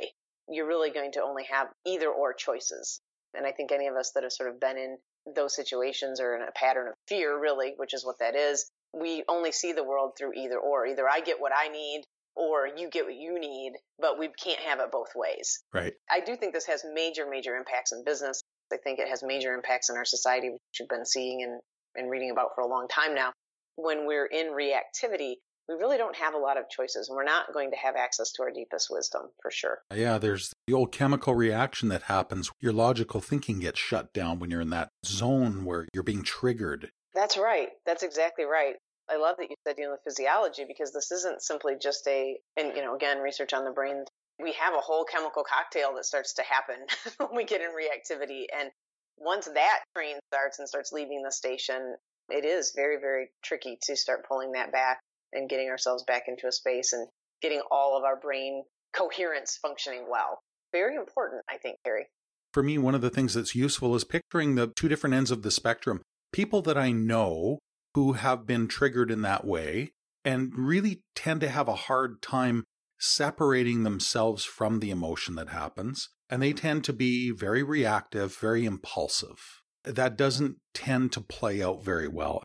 You're 0.48 0.68
really 0.68 0.90
going 0.90 1.12
to 1.12 1.22
only 1.22 1.44
have 1.50 1.68
either 1.84 2.08
or 2.08 2.32
choices. 2.32 3.00
And 3.34 3.46
I 3.46 3.52
think 3.52 3.72
any 3.72 3.86
of 3.86 3.96
us 3.96 4.12
that 4.14 4.22
have 4.22 4.32
sort 4.32 4.50
of 4.50 4.60
been 4.60 4.76
in 4.76 4.98
those 5.34 5.54
situations 5.54 6.20
are 6.20 6.34
in 6.34 6.42
a 6.42 6.52
pattern 6.52 6.88
of 6.88 6.94
fear, 7.06 7.38
really, 7.38 7.74
which 7.76 7.94
is 7.94 8.04
what 8.04 8.18
that 8.20 8.34
is. 8.34 8.70
We 8.92 9.24
only 9.28 9.52
see 9.52 9.72
the 9.72 9.84
world 9.84 10.12
through 10.16 10.32
either 10.34 10.58
or. 10.58 10.86
Either 10.86 11.08
I 11.08 11.20
get 11.20 11.40
what 11.40 11.52
I 11.54 11.68
need 11.68 12.02
or 12.40 12.66
you 12.66 12.88
get 12.88 13.04
what 13.04 13.14
you 13.14 13.38
need, 13.38 13.74
but 13.98 14.18
we 14.18 14.28
can't 14.28 14.60
have 14.60 14.80
it 14.80 14.90
both 14.90 15.10
ways. 15.14 15.62
Right. 15.74 15.92
I 16.10 16.20
do 16.20 16.36
think 16.36 16.54
this 16.54 16.66
has 16.66 16.84
major, 16.94 17.28
major 17.28 17.54
impacts 17.54 17.92
in 17.92 18.02
business. 18.02 18.42
I 18.72 18.78
think 18.78 18.98
it 18.98 19.08
has 19.08 19.22
major 19.22 19.52
impacts 19.52 19.90
in 19.90 19.96
our 19.96 20.04
society, 20.04 20.50
which 20.50 20.60
we've 20.80 20.88
been 20.88 21.04
seeing 21.04 21.42
and, 21.42 21.60
and 21.96 22.10
reading 22.10 22.30
about 22.30 22.50
for 22.54 22.62
a 22.62 22.66
long 22.66 22.88
time 22.88 23.14
now. 23.14 23.32
When 23.76 24.06
we're 24.06 24.26
in 24.26 24.48
reactivity, 24.48 25.34
we 25.68 25.74
really 25.74 25.98
don't 25.98 26.16
have 26.16 26.34
a 26.34 26.38
lot 26.38 26.56
of 26.56 26.64
choices 26.68 27.08
and 27.08 27.16
we're 27.16 27.24
not 27.24 27.52
going 27.52 27.70
to 27.70 27.76
have 27.76 27.94
access 27.94 28.32
to 28.32 28.42
our 28.42 28.50
deepest 28.50 28.88
wisdom 28.90 29.22
for 29.42 29.50
sure. 29.50 29.78
Yeah, 29.94 30.18
there's 30.18 30.52
the 30.66 30.72
old 30.72 30.92
chemical 30.92 31.34
reaction 31.34 31.88
that 31.90 32.02
happens. 32.02 32.50
Your 32.60 32.72
logical 32.72 33.20
thinking 33.20 33.60
gets 33.60 33.78
shut 33.78 34.12
down 34.12 34.38
when 34.38 34.50
you're 34.50 34.60
in 34.60 34.70
that 34.70 34.88
zone 35.04 35.64
where 35.64 35.86
you're 35.92 36.02
being 36.02 36.22
triggered. 36.22 36.90
That's 37.14 37.36
right. 37.36 37.68
That's 37.86 38.02
exactly 38.02 38.44
right. 38.44 38.76
I 39.10 39.16
love 39.16 39.36
that 39.38 39.50
you 39.50 39.56
said 39.66 39.76
you 39.78 39.86
know 39.86 39.96
the 39.96 40.10
physiology 40.10 40.64
because 40.66 40.92
this 40.92 41.10
isn't 41.10 41.42
simply 41.42 41.74
just 41.80 42.06
a 42.06 42.38
and 42.56 42.72
you 42.76 42.82
know 42.82 42.94
again 42.94 43.18
research 43.18 43.52
on 43.52 43.64
the 43.64 43.70
brain. 43.70 44.04
We 44.40 44.52
have 44.52 44.74
a 44.74 44.80
whole 44.80 45.04
chemical 45.04 45.44
cocktail 45.44 45.94
that 45.96 46.06
starts 46.06 46.34
to 46.34 46.42
happen 46.42 46.76
when 47.18 47.36
we 47.36 47.44
get 47.44 47.60
in 47.60 47.70
reactivity, 47.70 48.44
and 48.58 48.70
once 49.18 49.46
that 49.46 49.80
train 49.94 50.16
starts 50.32 50.58
and 50.58 50.68
starts 50.68 50.92
leaving 50.92 51.22
the 51.22 51.32
station, 51.32 51.96
it 52.28 52.44
is 52.44 52.72
very 52.74 52.98
very 53.00 53.30
tricky 53.42 53.78
to 53.82 53.96
start 53.96 54.26
pulling 54.28 54.52
that 54.52 54.72
back 54.72 55.00
and 55.32 55.48
getting 55.48 55.68
ourselves 55.68 56.04
back 56.04 56.24
into 56.28 56.46
a 56.46 56.52
space 56.52 56.92
and 56.92 57.06
getting 57.42 57.62
all 57.70 57.96
of 57.96 58.04
our 58.04 58.16
brain 58.16 58.62
coherence 58.96 59.58
functioning 59.60 60.06
well. 60.08 60.40
Very 60.72 60.96
important, 60.96 61.42
I 61.48 61.56
think, 61.58 61.76
Terry. 61.84 62.06
For 62.52 62.62
me, 62.62 62.78
one 62.78 62.94
of 62.94 63.00
the 63.00 63.10
things 63.10 63.34
that's 63.34 63.54
useful 63.54 63.94
is 63.94 64.04
picturing 64.04 64.54
the 64.54 64.68
two 64.68 64.88
different 64.88 65.14
ends 65.14 65.30
of 65.30 65.42
the 65.42 65.50
spectrum. 65.50 66.02
People 66.32 66.62
that 66.62 66.76
I 66.76 66.90
know 66.90 67.58
who 67.94 68.14
have 68.14 68.46
been 68.46 68.68
triggered 68.68 69.10
in 69.10 69.22
that 69.22 69.44
way 69.44 69.90
and 70.24 70.52
really 70.54 71.02
tend 71.14 71.40
to 71.40 71.48
have 71.48 71.68
a 71.68 71.74
hard 71.74 72.22
time 72.22 72.64
separating 72.98 73.82
themselves 73.82 74.44
from 74.44 74.80
the 74.80 74.90
emotion 74.90 75.34
that 75.34 75.48
happens. 75.48 76.08
And 76.28 76.42
they 76.42 76.52
tend 76.52 76.84
to 76.84 76.92
be 76.92 77.30
very 77.30 77.62
reactive, 77.62 78.36
very 78.36 78.64
impulsive. 78.64 79.38
That 79.84 80.16
doesn't 80.16 80.56
tend 80.74 81.12
to 81.12 81.20
play 81.20 81.62
out 81.62 81.82
very 81.82 82.08
well. 82.08 82.42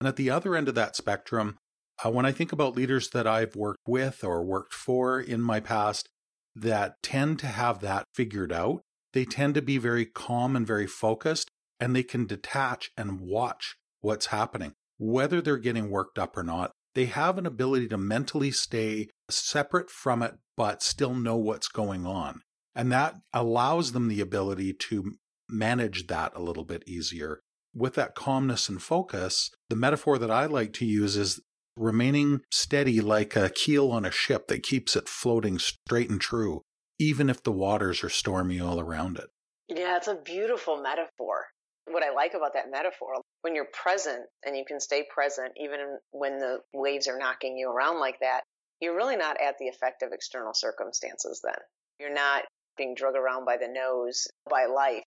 And 0.00 0.08
at 0.08 0.16
the 0.16 0.30
other 0.30 0.54
end 0.54 0.68
of 0.68 0.74
that 0.74 0.96
spectrum, 0.96 1.56
Uh, 2.04 2.10
when 2.10 2.26
I 2.26 2.32
think 2.32 2.50
about 2.50 2.74
leaders 2.74 3.10
that 3.10 3.26
I've 3.26 3.54
worked 3.54 3.86
with 3.86 4.24
or 4.24 4.44
worked 4.44 4.74
for 4.74 5.20
in 5.20 5.40
my 5.40 5.60
past 5.60 6.08
that 6.56 7.00
tend 7.02 7.38
to 7.38 7.46
have 7.46 7.78
that 7.82 8.04
figured 8.12 8.52
out, 8.52 8.80
they 9.12 9.24
tend 9.24 9.54
to 9.54 9.62
be 9.62 9.78
very 9.78 10.04
calm 10.04 10.56
and 10.56 10.66
very 10.66 10.88
focused, 10.88 11.50
and 11.78 11.94
they 11.94 12.02
can 12.02 12.26
detach 12.26 12.90
and 12.96 13.20
watch 13.20 13.76
what's 14.00 14.26
happening. 14.26 14.72
Whether 14.98 15.40
they're 15.40 15.56
getting 15.56 15.90
worked 15.90 16.18
up 16.18 16.36
or 16.36 16.42
not, 16.42 16.72
they 16.94 17.06
have 17.06 17.38
an 17.38 17.46
ability 17.46 17.88
to 17.88 17.98
mentally 17.98 18.50
stay 18.50 19.08
separate 19.28 19.90
from 19.90 20.22
it, 20.22 20.34
but 20.56 20.82
still 20.82 21.14
know 21.14 21.36
what's 21.36 21.68
going 21.68 22.06
on. 22.06 22.40
And 22.74 22.90
that 22.92 23.16
allows 23.32 23.92
them 23.92 24.08
the 24.08 24.20
ability 24.20 24.74
to 24.90 25.14
manage 25.48 26.06
that 26.06 26.32
a 26.34 26.42
little 26.42 26.64
bit 26.64 26.84
easier. 26.86 27.40
With 27.74 27.94
that 27.94 28.14
calmness 28.14 28.68
and 28.68 28.80
focus, 28.80 29.50
the 29.68 29.76
metaphor 29.76 30.18
that 30.18 30.30
I 30.30 30.46
like 30.46 30.72
to 30.74 30.84
use 30.84 31.16
is 31.16 31.40
remaining 31.76 32.40
steady 32.52 33.00
like 33.00 33.34
a 33.34 33.50
keel 33.50 33.90
on 33.90 34.04
a 34.04 34.10
ship 34.10 34.46
that 34.46 34.62
keeps 34.62 34.94
it 34.94 35.08
floating 35.08 35.58
straight 35.58 36.08
and 36.08 36.20
true, 36.20 36.62
even 36.98 37.28
if 37.28 37.42
the 37.42 37.52
waters 37.52 38.04
are 38.04 38.08
stormy 38.08 38.60
all 38.60 38.78
around 38.78 39.18
it. 39.18 39.26
Yeah, 39.68 39.96
it's 39.96 40.08
a 40.08 40.14
beautiful 40.14 40.80
metaphor. 40.80 41.46
What 41.86 42.02
I 42.02 42.12
like 42.12 42.34
about 42.34 42.54
that 42.54 42.70
metaphor, 42.70 43.14
when 43.42 43.54
you're 43.54 43.68
present 43.72 44.22
and 44.44 44.56
you 44.56 44.64
can 44.66 44.80
stay 44.80 45.04
present 45.12 45.52
even 45.56 45.98
when 46.12 46.38
the 46.38 46.58
waves 46.72 47.08
are 47.08 47.18
knocking 47.18 47.58
you 47.58 47.70
around 47.70 48.00
like 48.00 48.20
that, 48.20 48.42
you're 48.80 48.96
really 48.96 49.16
not 49.16 49.36
at 49.40 49.56
the 49.58 49.68
effect 49.68 50.02
of 50.02 50.12
external 50.12 50.54
circumstances 50.54 51.40
then. 51.44 51.58
You're 52.00 52.14
not 52.14 52.44
being 52.76 52.94
drug 52.94 53.14
around 53.14 53.44
by 53.44 53.56
the 53.56 53.68
nose 53.68 54.26
by 54.48 54.66
life. 54.66 55.02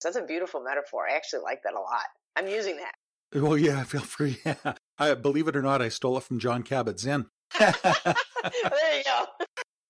So 0.00 0.08
that's 0.08 0.16
a 0.16 0.26
beautiful 0.26 0.62
metaphor. 0.62 1.06
I 1.08 1.16
actually 1.16 1.42
like 1.42 1.62
that 1.64 1.74
a 1.74 1.80
lot. 1.80 2.06
I'm 2.36 2.48
using 2.48 2.76
that. 2.76 2.92
Well, 3.34 3.56
yeah, 3.56 3.82
feel 3.84 4.02
free. 4.02 4.36
I 4.98 5.14
believe 5.14 5.48
it 5.48 5.56
or 5.56 5.62
not, 5.62 5.80
I 5.80 5.88
stole 5.88 6.18
it 6.18 6.22
from 6.24 6.38
Jon 6.38 6.62
Kabat-Zinn. 6.62 7.28
there 7.58 7.74
you 7.74 9.04
go. 9.04 9.24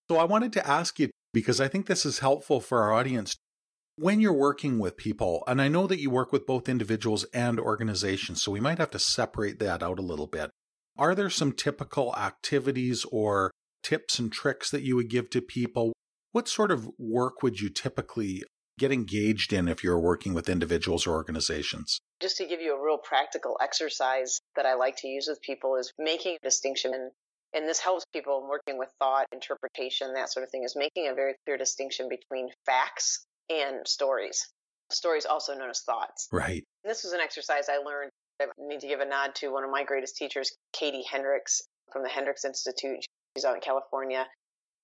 So 0.08 0.16
I 0.18 0.24
wanted 0.24 0.52
to 0.52 0.64
ask 0.64 1.00
you 1.00 1.10
because 1.32 1.60
I 1.60 1.66
think 1.66 1.86
this 1.86 2.06
is 2.06 2.20
helpful 2.20 2.60
for 2.60 2.82
our 2.82 2.92
audience. 2.92 3.34
When 4.02 4.20
you're 4.20 4.32
working 4.32 4.80
with 4.80 4.96
people, 4.96 5.44
and 5.46 5.62
I 5.62 5.68
know 5.68 5.86
that 5.86 6.00
you 6.00 6.10
work 6.10 6.32
with 6.32 6.44
both 6.44 6.68
individuals 6.68 7.22
and 7.32 7.60
organizations, 7.60 8.42
so 8.42 8.50
we 8.50 8.58
might 8.58 8.78
have 8.78 8.90
to 8.90 8.98
separate 8.98 9.60
that 9.60 9.80
out 9.80 10.00
a 10.00 10.02
little 10.02 10.26
bit. 10.26 10.50
Are 10.98 11.14
there 11.14 11.30
some 11.30 11.52
typical 11.52 12.12
activities 12.16 13.06
or 13.12 13.52
tips 13.84 14.18
and 14.18 14.32
tricks 14.32 14.72
that 14.72 14.82
you 14.82 14.96
would 14.96 15.08
give 15.08 15.30
to 15.30 15.40
people? 15.40 15.92
What 16.32 16.48
sort 16.48 16.72
of 16.72 16.90
work 16.98 17.44
would 17.44 17.60
you 17.60 17.70
typically 17.70 18.42
get 18.76 18.90
engaged 18.90 19.52
in 19.52 19.68
if 19.68 19.84
you're 19.84 20.00
working 20.00 20.34
with 20.34 20.48
individuals 20.48 21.06
or 21.06 21.12
organizations? 21.12 22.00
Just 22.20 22.38
to 22.38 22.44
give 22.44 22.60
you 22.60 22.76
a 22.76 22.84
real 22.84 22.98
practical 22.98 23.56
exercise 23.62 24.40
that 24.56 24.66
I 24.66 24.74
like 24.74 24.96
to 25.02 25.06
use 25.06 25.28
with 25.28 25.40
people 25.42 25.76
is 25.76 25.92
making 25.96 26.38
a 26.42 26.44
distinction. 26.44 26.92
And, 27.54 27.68
this 27.68 27.78
helps 27.78 28.04
people 28.12 28.48
working 28.50 28.80
with 28.80 28.88
thought, 28.98 29.26
interpretation, 29.30 30.14
that 30.14 30.32
sort 30.32 30.42
of 30.42 30.50
thing, 30.50 30.64
is 30.64 30.74
making 30.74 31.06
a 31.06 31.14
very 31.14 31.34
clear 31.44 31.56
distinction 31.56 32.08
between 32.08 32.48
facts 32.66 33.26
and 33.60 33.86
stories. 33.86 34.48
Stories 34.90 35.26
also 35.26 35.54
known 35.54 35.70
as 35.70 35.80
thoughts. 35.80 36.28
Right. 36.32 36.64
And 36.84 36.90
this 36.90 37.04
was 37.04 37.12
an 37.12 37.20
exercise 37.20 37.68
I 37.68 37.78
learned. 37.78 38.10
I 38.40 38.46
need 38.58 38.80
to 38.80 38.88
give 38.88 39.00
a 39.00 39.04
nod 39.04 39.34
to 39.36 39.48
one 39.48 39.64
of 39.64 39.70
my 39.70 39.84
greatest 39.84 40.16
teachers, 40.16 40.50
Katie 40.72 41.04
Hendricks 41.10 41.62
from 41.92 42.02
the 42.02 42.08
Hendricks 42.08 42.44
Institute. 42.44 43.04
She's 43.36 43.44
out 43.44 43.54
in 43.54 43.60
California. 43.60 44.26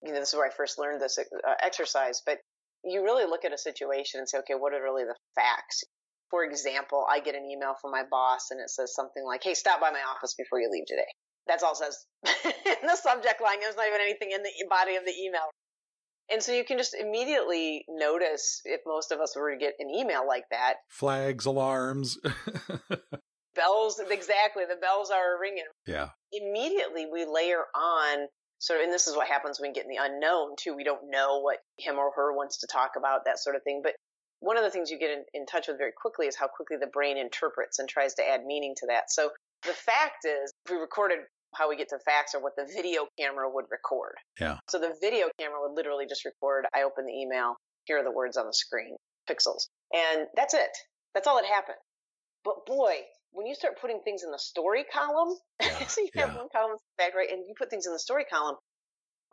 You 0.02 0.12
know, 0.12 0.20
this 0.20 0.28
is 0.28 0.34
where 0.34 0.46
I 0.46 0.54
first 0.54 0.78
learned 0.78 1.00
this 1.00 1.18
uh, 1.18 1.54
exercise, 1.62 2.22
but 2.24 2.38
you 2.84 3.02
really 3.02 3.24
look 3.24 3.44
at 3.44 3.52
a 3.52 3.58
situation 3.58 4.20
and 4.20 4.28
say, 4.28 4.38
okay, 4.38 4.54
what 4.54 4.72
are 4.72 4.82
really 4.82 5.04
the 5.04 5.16
facts? 5.34 5.82
For 6.30 6.44
example, 6.44 7.04
I 7.08 7.20
get 7.20 7.34
an 7.34 7.44
email 7.50 7.74
from 7.80 7.90
my 7.90 8.04
boss 8.08 8.50
and 8.50 8.60
it 8.60 8.70
says 8.70 8.94
something 8.94 9.24
like, 9.24 9.42
hey, 9.42 9.54
stop 9.54 9.80
by 9.80 9.90
my 9.90 10.02
office 10.14 10.34
before 10.36 10.60
you 10.60 10.70
leave 10.70 10.86
today. 10.86 11.08
That's 11.46 11.62
all 11.62 11.72
it 11.72 11.78
says 11.78 11.96
in 12.44 12.86
the 12.86 12.96
subject 12.96 13.40
line. 13.40 13.60
There's 13.60 13.76
not 13.76 13.88
even 13.88 14.00
anything 14.00 14.30
in 14.32 14.42
the 14.42 14.52
body 14.68 14.96
of 14.96 15.04
the 15.04 15.16
email. 15.16 15.48
And 16.30 16.42
so 16.42 16.52
you 16.52 16.64
can 16.64 16.78
just 16.78 16.94
immediately 16.94 17.84
notice 17.88 18.60
if 18.64 18.80
most 18.86 19.12
of 19.12 19.20
us 19.20 19.34
were 19.34 19.50
to 19.50 19.56
get 19.56 19.74
an 19.78 19.90
email 19.90 20.26
like 20.26 20.44
that. 20.50 20.74
Flags, 20.88 21.46
alarms. 21.46 22.18
bells, 23.54 24.00
exactly. 24.10 24.64
The 24.68 24.76
bells 24.80 25.10
are 25.10 25.40
ringing. 25.40 25.64
Yeah. 25.86 26.10
Immediately 26.32 27.06
we 27.12 27.24
layer 27.24 27.64
on 27.74 28.28
sort 28.58 28.80
of, 28.80 28.84
and 28.84 28.92
this 28.92 29.06
is 29.06 29.16
what 29.16 29.28
happens 29.28 29.58
when 29.58 29.70
we 29.70 29.74
get 29.74 29.84
in 29.84 29.90
the 29.90 30.02
unknown 30.02 30.54
too. 30.58 30.74
We 30.74 30.84
don't 30.84 31.10
know 31.10 31.40
what 31.40 31.58
him 31.78 31.96
or 31.96 32.12
her 32.14 32.32
wants 32.34 32.58
to 32.58 32.66
talk 32.66 32.92
about, 32.96 33.24
that 33.24 33.38
sort 33.38 33.56
of 33.56 33.62
thing. 33.62 33.80
But 33.82 33.94
one 34.40 34.56
of 34.56 34.64
the 34.64 34.70
things 34.70 34.90
you 34.90 34.98
get 34.98 35.10
in, 35.10 35.24
in 35.34 35.46
touch 35.46 35.68
with 35.68 35.78
very 35.78 35.92
quickly 35.92 36.26
is 36.26 36.36
how 36.36 36.46
quickly 36.48 36.76
the 36.78 36.86
brain 36.86 37.16
interprets 37.16 37.78
and 37.78 37.88
tries 37.88 38.14
to 38.14 38.28
add 38.28 38.44
meaning 38.44 38.74
to 38.78 38.86
that. 38.88 39.10
So 39.10 39.30
the 39.64 39.72
fact 39.72 40.24
is, 40.24 40.52
if 40.64 40.70
we 40.70 40.76
recorded 40.76 41.18
how 41.54 41.68
we 41.68 41.76
get 41.76 41.88
to 41.90 41.98
facts 42.04 42.34
or 42.34 42.42
what 42.42 42.56
the 42.56 42.66
video 42.74 43.06
camera 43.18 43.48
would 43.50 43.66
record. 43.70 44.14
Yeah. 44.40 44.58
So 44.68 44.78
the 44.78 44.94
video 45.00 45.28
camera 45.38 45.58
would 45.60 45.74
literally 45.74 46.06
just 46.08 46.24
record, 46.24 46.66
I 46.74 46.82
open 46.82 47.06
the 47.06 47.12
email, 47.12 47.56
here 47.84 47.98
are 47.98 48.04
the 48.04 48.12
words 48.12 48.36
on 48.36 48.46
the 48.46 48.52
screen, 48.52 48.96
pixels. 49.28 49.68
And 49.92 50.26
that's 50.36 50.54
it. 50.54 50.70
That's 51.14 51.26
all 51.26 51.36
that 51.36 51.46
happened. 51.46 51.78
But 52.44 52.66
boy, 52.66 52.94
when 53.32 53.46
you 53.46 53.54
start 53.54 53.80
putting 53.80 54.00
things 54.04 54.22
in 54.22 54.30
the 54.30 54.38
story 54.38 54.84
column, 54.92 55.36
yeah, 55.62 55.86
so 55.86 56.00
you 56.00 56.08
have 56.16 56.34
one 56.36 56.48
column 56.54 56.76
back 56.96 57.14
right, 57.14 57.30
and 57.30 57.44
you 57.46 57.54
put 57.56 57.70
things 57.70 57.86
in 57.86 57.92
the 57.92 57.98
story 57.98 58.24
column, 58.24 58.56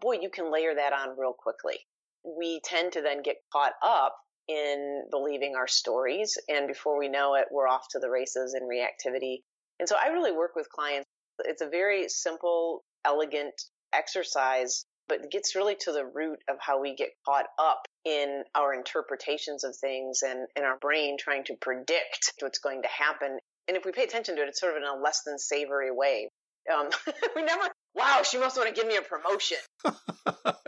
boy, 0.01 0.17
you 0.22 0.29
can 0.29 0.51
layer 0.51 0.74
that 0.75 0.93
on 0.93 1.17
real 1.17 1.34
quickly. 1.38 1.79
We 2.24 2.62
tend 2.63 2.93
to 2.93 3.01
then 3.01 3.22
get 3.22 3.38
caught 3.53 3.74
up 3.84 4.15
in 4.48 5.03
believing 5.12 5.55
our 5.55 5.67
stories, 5.67 6.38
and 6.48 6.67
before 6.67 6.98
we 7.00 7.07
know 7.07 7.36
it, 7.36 7.45
we're 7.51 7.67
off 7.67 7.86
to 7.91 8.00
the 8.00 8.10
races 8.10 8.55
in 8.60 8.67
reactivity. 8.67 9.39
And 9.79 9.89
so 9.89 9.95
I 10.01 10.07
really 10.07 10.31
work 10.31 10.51
with 10.55 10.69
clients. 10.69 11.05
It's 11.39 11.62
a 11.62 11.70
very 11.70 12.08
simple, 12.10 12.84
elegant 13.04 13.54
exercise, 13.94 14.86
but 15.08 15.24
it 15.24 15.32
gets 15.32 15.56
really 15.56 15.75
to 15.82 15.92
the 15.92 16.06
root 16.06 16.39
of 16.50 16.58
how 16.60 16.82
we 16.82 16.96
get 16.96 17.10
caught 17.25 17.46
up 17.60 17.82
in 18.04 18.44
our 18.56 18.74
interpretations 18.74 19.63
of 19.63 19.75
things 19.75 20.22
and 20.24 20.48
in 20.56 20.63
our 20.63 20.77
brain 20.77 21.18
trying 21.20 21.44
to 21.46 21.56
predict 21.60 22.34
what's 22.39 22.60
going 22.60 22.82
to 22.82 22.88
happen 22.88 23.38
and 23.68 23.77
if 23.77 23.86
we 23.86 23.92
pay 23.92 24.04
attention 24.04 24.36
to 24.36 24.44
it, 24.44 24.50
it's 24.50 24.60
sort 24.60 24.75
of 24.75 24.84
in 24.84 24.88
a 24.88 25.01
less 25.01 25.22
than 25.25 25.38
savory 25.38 25.92
way. 25.92 26.30
Um, 26.74 26.89
we 27.36 27.44
never, 27.44 27.63
wow, 27.96 28.22
she 28.24 28.38
must 28.38 28.58
want 28.58 28.70
to 28.70 28.75
give 28.75 28.88
me 28.88 28.98
a 28.98 29.01
promotion. 29.01 29.58
we 29.86 29.92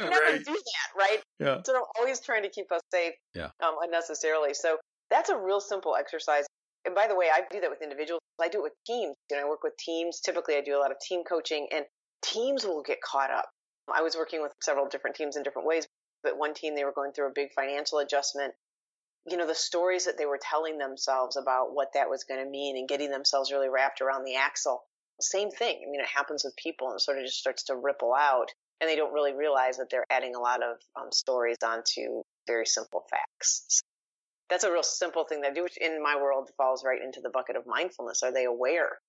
never 0.04 0.26
right. 0.26 0.44
do 0.44 0.54
that, 0.54 0.98
right? 0.98 1.20
Yeah. 1.40 1.62
So 1.66 1.76
I'm 1.76 1.84
always 2.00 2.20
trying 2.22 2.44
to 2.44 2.50
keep 2.50 2.72
us 2.72 2.82
safe 2.92 3.14
yeah. 3.36 3.50
um, 3.64 3.76
unnecessarily. 3.82 4.54
So 4.54 4.78
that's 5.10 5.30
a 5.30 5.38
real 5.38 5.60
simple 5.60 5.96
exercise. 5.96 6.46
And 6.88 6.96
by 6.96 7.08
the 7.08 7.16
way, 7.16 7.28
I 7.32 7.42
do 7.52 7.62
that 7.62 7.70
with 7.70 7.84
individuals. 7.84 8.22
I 8.42 8.48
do 8.50 8.60
it 8.60 8.64
with 8.64 8.74
teams. 8.88 9.16
You 9.30 9.38
know, 9.38 9.46
I 9.46 9.50
work 9.50 9.62
with 9.62 9.78
teams. 9.78 10.22
Typically, 10.22 10.56
I 10.56 10.62
do 10.62 10.76
a 10.76 10.82
lot 10.82 10.92
of 10.92 10.98
team 11.00 11.22
coaching, 11.24 11.68
and 11.72 11.86
teams 12.24 12.66
will 12.66 12.82
get 12.82 13.02
caught 13.02 13.30
up. 13.30 13.50
I 13.94 14.02
was 14.02 14.16
working 14.16 14.42
with 14.42 14.52
several 14.64 14.88
different 14.88 15.16
teams 15.16 15.38
in 15.38 15.44
different 15.44 15.68
ways, 15.68 15.86
but 16.24 16.38
one 16.38 16.56
team, 16.56 16.76
they 16.76 16.86
were 16.86 16.94
going 16.94 17.12
through 17.12 17.28
a 17.28 17.36
big 17.36 17.50
financial 17.54 18.00
adjustment 18.00 18.54
you 19.30 19.36
know, 19.36 19.46
the 19.46 19.56
stories 19.56 20.06
that 20.06 20.18
they 20.18 20.26
were 20.26 20.40
telling 20.42 20.78
themselves 20.78 21.36
about 21.36 21.74
what 21.74 21.90
that 21.94 22.10
was 22.10 22.24
going 22.24 22.44
to 22.44 22.50
mean 22.50 22.78
and 22.78 22.88
getting 22.88 23.12
themselves 23.12 23.52
really 23.52 23.68
wrapped 23.68 24.00
around 24.02 24.24
the 24.24 24.36
axle. 24.36 24.84
Same 25.20 25.52
thing. 25.52 25.84
I 25.86 25.92
mean, 25.92 26.00
it 26.00 26.08
happens 26.08 26.44
with 26.46 26.56
people 26.56 26.88
and 26.88 26.96
it 26.96 27.02
sort 27.02 27.18
of 27.18 27.26
just 27.26 27.40
starts 27.40 27.64
to 27.66 27.76
ripple 27.76 28.14
out 28.14 28.50
and 28.80 28.90
they 28.90 28.96
don't 28.96 29.14
really 29.14 29.34
realize 29.34 29.78
that 29.78 29.90
they're 29.90 30.06
adding 30.10 30.36
a 30.36 30.40
lot 30.40 30.64
of 30.64 30.78
um, 30.96 31.12
stories 31.12 31.58
onto 31.66 32.22
very 32.46 32.66
simple 32.66 33.04
facts. 33.10 33.82
That's 34.50 34.64
a 34.64 34.72
real 34.72 34.84
simple 34.84 35.26
thing 35.26 35.42
that 35.42 35.56
do, 35.56 35.64
which 35.64 35.78
in 35.78 36.02
my 36.02 36.16
world 36.16 36.50
falls 36.58 36.84
right 36.86 37.02
into 37.02 37.20
the 37.22 37.30
bucket 37.30 37.56
of 37.56 37.64
mindfulness. 37.68 38.24
Are 38.24 38.32
they 38.32 38.46
aware? 38.46 39.00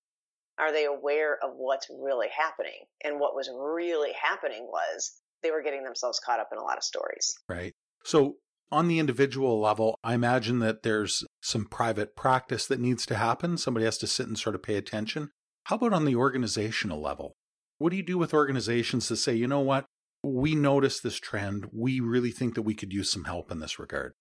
Are 0.57 0.73
they 0.73 0.85
aware 0.85 1.37
of 1.41 1.51
what's 1.55 1.87
really 1.89 2.27
happening? 2.37 2.85
And 3.03 3.19
what 3.19 3.35
was 3.35 3.49
really 3.49 4.11
happening 4.21 4.67
was 4.69 5.13
they 5.41 5.51
were 5.51 5.63
getting 5.63 5.83
themselves 5.83 6.19
caught 6.19 6.41
up 6.41 6.49
in 6.51 6.57
a 6.57 6.63
lot 6.63 6.77
of 6.77 6.83
stories. 6.83 7.33
Right. 7.47 7.73
So 8.03 8.35
on 8.71 8.87
the 8.87 8.99
individual 8.99 9.59
level, 9.61 9.97
I 10.03 10.13
imagine 10.13 10.59
that 10.59 10.83
there's 10.83 11.23
some 11.41 11.65
private 11.65 12.15
practice 12.15 12.67
that 12.67 12.79
needs 12.79 13.05
to 13.05 13.15
happen. 13.15 13.57
Somebody 13.57 13.85
has 13.85 13.97
to 13.99 14.07
sit 14.07 14.27
and 14.27 14.37
sort 14.37 14.55
of 14.55 14.63
pay 14.63 14.75
attention. 14.75 15.29
How 15.63 15.77
about 15.77 15.93
on 15.93 16.05
the 16.05 16.15
organizational 16.15 17.01
level? 17.01 17.33
What 17.77 17.91
do 17.91 17.95
you 17.95 18.03
do 18.03 18.17
with 18.17 18.33
organizations 18.33 19.07
to 19.07 19.15
say, 19.15 19.33
you 19.33 19.47
know 19.47 19.61
what, 19.61 19.85
we 20.21 20.53
notice 20.53 20.99
this 20.99 21.17
trend. 21.17 21.67
We 21.71 22.01
really 22.01 22.31
think 22.31 22.55
that 22.55 22.63
we 22.63 22.75
could 22.75 22.91
use 22.91 23.09
some 23.09 23.23
help 23.23 23.51
in 23.51 23.59
this 23.59 23.79
regard? 23.79 24.13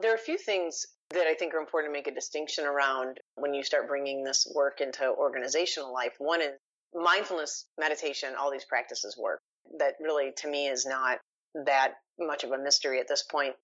There 0.00 0.12
are 0.12 0.16
a 0.16 0.18
few 0.18 0.38
things 0.38 0.84
that 1.10 1.26
I 1.26 1.34
think 1.34 1.54
are 1.54 1.58
important 1.58 1.92
to 1.92 1.98
make 1.98 2.06
a 2.06 2.14
distinction 2.14 2.64
around 2.64 3.18
when 3.36 3.54
you 3.54 3.62
start 3.62 3.88
bringing 3.88 4.24
this 4.24 4.46
work 4.54 4.80
into 4.80 5.08
organizational 5.08 5.92
life. 5.92 6.14
One 6.18 6.42
is 6.42 6.52
mindfulness, 6.94 7.66
meditation, 7.78 8.34
all 8.38 8.50
these 8.50 8.64
practices 8.64 9.16
work. 9.16 9.40
That 9.78 9.94
really, 10.00 10.32
to 10.38 10.48
me, 10.48 10.68
is 10.68 10.86
not 10.86 11.18
that 11.64 11.94
much 12.18 12.44
of 12.44 12.52
a 12.52 12.58
mystery 12.58 13.00
at 13.00 13.08
this 13.08 13.22
point. 13.22 13.54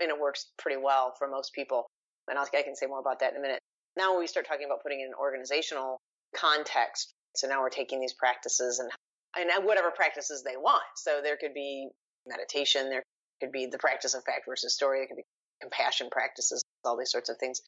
and 0.00 0.10
it 0.10 0.18
works 0.18 0.50
pretty 0.58 0.80
well 0.80 1.14
for 1.18 1.28
most 1.28 1.52
people. 1.52 1.86
And 2.26 2.38
I 2.38 2.46
can 2.62 2.74
say 2.74 2.86
more 2.86 2.98
about 2.98 3.20
that 3.20 3.32
in 3.32 3.38
a 3.38 3.42
minute. 3.42 3.60
Now 3.96 4.18
we 4.18 4.26
start 4.26 4.46
talking 4.46 4.66
about 4.66 4.82
putting 4.82 5.00
in 5.00 5.08
an 5.08 5.14
organizational 5.14 6.00
context, 6.34 7.12
so 7.36 7.46
now 7.46 7.60
we're 7.60 7.68
taking 7.68 8.00
these 8.00 8.14
practices 8.14 8.80
and 8.80 8.90
and 9.36 9.64
whatever 9.64 9.90
practices 9.90 10.42
they 10.42 10.56
want. 10.56 10.84
So 10.96 11.20
there 11.22 11.36
could 11.36 11.54
be 11.54 11.88
meditation, 12.26 12.88
there 12.88 13.02
could 13.40 13.52
be 13.52 13.66
the 13.66 13.78
practice 13.78 14.14
of 14.14 14.24
fact 14.24 14.46
versus 14.46 14.74
story, 14.74 15.00
there 15.00 15.08
could 15.08 15.16
be 15.16 15.26
compassion 15.60 16.08
practices, 16.10 16.62
all 16.84 16.96
these 16.96 17.10
sorts 17.10 17.28
of 17.28 17.36
things. 17.38 17.60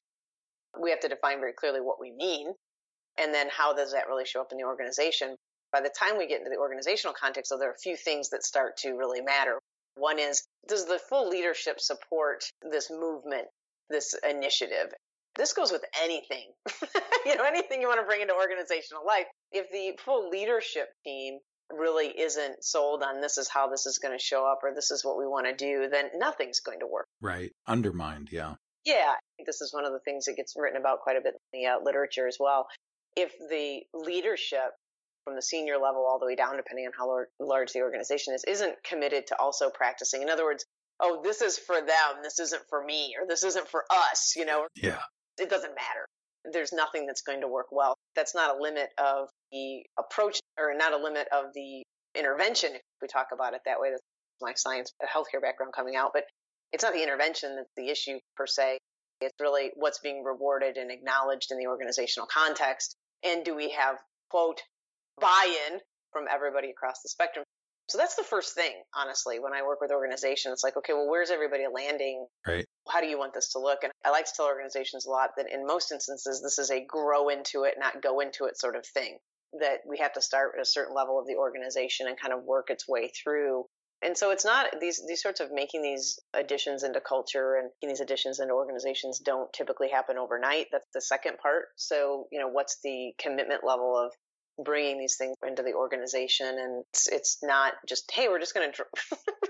We 0.81 0.91
have 0.91 1.01
to 1.01 1.09
define 1.09 1.41
very 1.41 1.53
clearly 1.53 1.81
what 1.81 2.01
we 2.01 2.13
mean, 2.13 2.53
and 3.19 3.33
then 3.33 3.49
how 3.51 3.75
does 3.75 3.93
that 3.93 4.09
really 4.09 4.27
show 4.27 4.41
up 4.41 4.53
in 4.53 4.59
the 4.59 4.65
organization. 4.65 5.37
By 5.73 5.81
the 5.81 5.91
time 5.99 6.19
we 6.19 6.27
get 6.27 6.39
into 6.39 6.51
the 6.51 6.59
organizational 6.59 7.15
context, 7.19 7.49
so 7.49 7.59
there 7.59 7.69
are 7.69 7.75
a 7.75 7.83
few 7.83 7.97
things 7.97 8.31
that 8.31 8.45
start 8.45 8.77
to 8.79 8.93
really 8.93 9.21
matter. 9.21 9.59
One 9.97 10.19
is, 10.19 10.47
does 10.69 10.87
the 10.87 11.01
full 11.09 11.29
leadership 11.29 11.81
support 11.81 12.45
this 12.71 12.91
movement, 12.91 13.47
this 13.89 14.15
initiative? 14.29 14.93
This 15.37 15.53
goes 15.53 15.71
with 15.71 15.85
anything, 16.03 16.53
you 17.27 17.37
know, 17.37 17.45
anything 17.45 17.81
you 17.81 17.89
want 17.89 18.01
to 18.01 18.07
bring 18.07 18.23
into 18.23 18.35
organizational 18.35 19.05
life. 19.07 19.27
If 19.53 19.71
the 19.71 19.99
full 20.03 20.31
leadership 20.31 20.89
team 21.05 21.39
really 21.71 22.09
isn't 22.09 22.65
sold 22.65 23.03
on 23.03 23.21
this 23.21 23.39
is 23.39 23.49
how 23.49 23.69
this 23.69 23.87
is 23.87 23.99
going 23.99 24.17
to 24.17 24.23
show 24.23 24.47
up 24.47 24.61
or 24.63 24.75
this 24.75 24.91
is 24.91 25.05
what 25.05 25.19
we 25.19 25.27
want 25.27 25.47
to 25.47 25.55
do, 25.55 25.89
then 25.91 26.07
nothing's 26.17 26.61
going 26.61 26.81
to 26.81 26.87
work. 26.87 27.07
Right. 27.21 27.53
Undermined. 27.67 28.29
Yeah. 28.31 28.55
Yeah. 28.85 29.15
This 29.45 29.61
is 29.61 29.73
one 29.73 29.85
of 29.85 29.93
the 29.93 30.01
things 30.01 30.27
that 30.27 30.37
gets 30.37 30.55
written 30.57 30.81
about 30.81 31.01
quite 31.01 31.17
a 31.17 31.21
bit 31.21 31.35
in 31.53 31.61
the 31.61 31.67
uh, 31.67 31.77
literature 31.83 32.27
as 32.27 32.37
well. 32.39 32.67
If 33.17 33.33
the 33.39 33.81
leadership 33.95 34.73
from 35.25 35.35
the 35.35 35.43
senior 35.43 35.75
level 35.75 36.07
all 36.07 36.19
the 36.21 36.27
way 36.27 36.37
down, 36.37 36.57
depending 36.57 36.87
on 36.87 36.93
how 36.97 37.25
large 37.45 37.73
the 37.73 37.81
organization 37.81 38.35
is, 38.35 38.45
isn't 38.47 38.77
committed 38.85 39.27
to 39.29 39.37
also 39.41 39.71
practicing. 39.71 40.23
In 40.23 40.31
other 40.31 40.45
words, 40.45 40.65
oh, 41.01 41.21
this 41.23 41.43
is 41.43 41.59
for 41.59 41.77
them, 41.77 42.23
this 42.23 42.39
isn't 42.39 42.63
for 42.71 42.83
me, 42.83 43.15
or 43.21 43.27
this 43.27 43.43
isn't 43.43 43.69
for 43.69 43.85
us, 43.91 44.35
you 44.37 44.45
know? 44.45 44.67
Yeah. 44.77 45.01
It 45.39 45.51
doesn't 45.51 45.75
matter. 45.75 46.07
There's 46.53 46.73
nothing 46.73 47.07
that's 47.07 47.23
going 47.23 47.41
to 47.41 47.49
work 47.49 47.67
well. 47.71 47.97
That's 48.15 48.35
not 48.35 48.57
a 48.57 48.63
limit 48.63 48.89
of 48.99 49.29
the 49.53 49.85
approach 49.99 50.41
or 50.59 50.75
not 50.77 50.93
a 50.93 51.03
limit 51.03 51.29
of 51.33 51.47
the 51.55 51.83
intervention, 52.15 52.71
if 52.75 52.83
we 53.03 53.09
talk 53.09 53.29
about 53.33 53.55
it 53.55 53.61
that 53.67 53.81
way. 53.81 53.91
That's 53.91 54.03
my 54.41 54.53
science, 54.55 54.93
healthcare 55.03 55.41
background 55.41 55.73
coming 55.75 55.97
out, 55.97 56.11
but 56.13 56.25
it's 56.73 56.85
not 56.85 56.93
the 56.93 57.03
intervention 57.03 57.57
that's 57.57 57.71
the 57.77 57.89
issue 57.89 58.19
per 58.37 58.47
se. 58.47 58.79
It's 59.21 59.35
really 59.41 59.71
what's 59.77 60.01
being 60.01 60.23
rewarded 60.23 60.77
and 60.77 60.91
acknowledged 60.91 61.51
in 61.51 61.59
the 61.59 61.67
organizational 61.67 62.29
context. 62.33 62.97
And 63.25 63.45
do 63.45 63.57
we 63.57 63.71
have, 63.71 63.97
quote, 64.31 64.61
buy 65.21 65.57
in 65.71 65.79
from 66.13 66.25
everybody 66.31 66.71
across 66.71 67.01
the 67.03 67.09
spectrum? 67.09 67.45
So 67.89 67.99
that's 67.99 68.17
the 68.17 68.25
first 68.25 68.55
thing, 68.55 68.73
honestly, 68.95 69.39
when 69.39 69.53
I 69.53 69.63
work 69.63 69.81
with 69.81 69.93
organizations. 69.93 70.53
It's 70.53 70.65
like, 70.65 70.77
okay, 70.77 70.93
well, 70.93 71.09
where's 71.09 71.31
everybody 71.31 71.65
landing? 71.73 72.27
Right. 72.47 72.67
How 72.89 73.01
do 73.01 73.07
you 73.07 73.19
want 73.19 73.33
this 73.33 73.53
to 73.53 73.61
look? 73.61 73.81
And 73.85 73.93
I 74.05 74.11
like 74.11 74.25
to 74.27 74.33
tell 74.37 74.47
organizations 74.47 75.07
a 75.07 75.11
lot 75.11 75.31
that 75.37 75.47
in 75.53 75.67
most 75.67 75.93
instances, 75.93 76.43
this 76.43 76.59
is 76.59 76.71
a 76.71 76.85
grow 76.85 77.29
into 77.29 77.65
it, 77.65 77.75
not 77.79 78.03
go 78.03 78.21
into 78.21 78.47
it 78.47 78.59
sort 78.59 78.77
of 78.77 78.85
thing. 78.87 79.19
That 79.61 79.79
we 79.89 79.99
have 79.99 80.13
to 80.15 80.21
start 80.21 80.53
at 80.57 80.63
a 80.63 80.67
certain 80.67 80.95
level 80.95 81.19
of 81.19 81.27
the 81.27 81.37
organization 81.37 82.09
and 82.09 82.21
kind 82.21 82.35
of 82.35 82.43
work 82.43 82.67
its 82.69 82.89
way 82.89 83.11
through. 83.23 83.65
And 84.03 84.17
so 84.17 84.31
it's 84.31 84.45
not 84.45 84.67
these 84.81 85.03
these 85.09 85.23
sorts 85.23 85.41
of 85.41 85.51
making 85.53 85.81
these 85.81 86.19
additions 86.35 86.83
into 86.83 87.01
culture 87.01 87.57
and 87.57 87.71
these 87.81 88.01
additions 88.01 88.41
into 88.41 88.53
organizations 88.53 89.21
don't 89.21 89.51
typically 89.55 89.89
happen 89.89 90.19
overnight. 90.19 90.67
That's 90.71 90.89
the 90.93 91.01
second 91.01 91.39
part. 91.39 91.67
So 91.77 92.27
you 92.31 92.39
know, 92.39 92.49
what's 92.49 92.79
the 92.85 93.13
commitment 93.19 93.63
level 93.65 93.97
of 93.97 94.13
bringing 94.63 94.99
these 94.99 95.17
things 95.17 95.37
into 95.47 95.63
the 95.63 95.75
organization 95.75 96.47
and 96.47 96.85
it's, 96.93 97.09
it's 97.09 97.39
not 97.43 97.75
just 97.87 98.11
hey 98.13 98.29
we're 98.29 98.39
just 98.39 98.55
going 98.55 98.71
to 98.73 98.85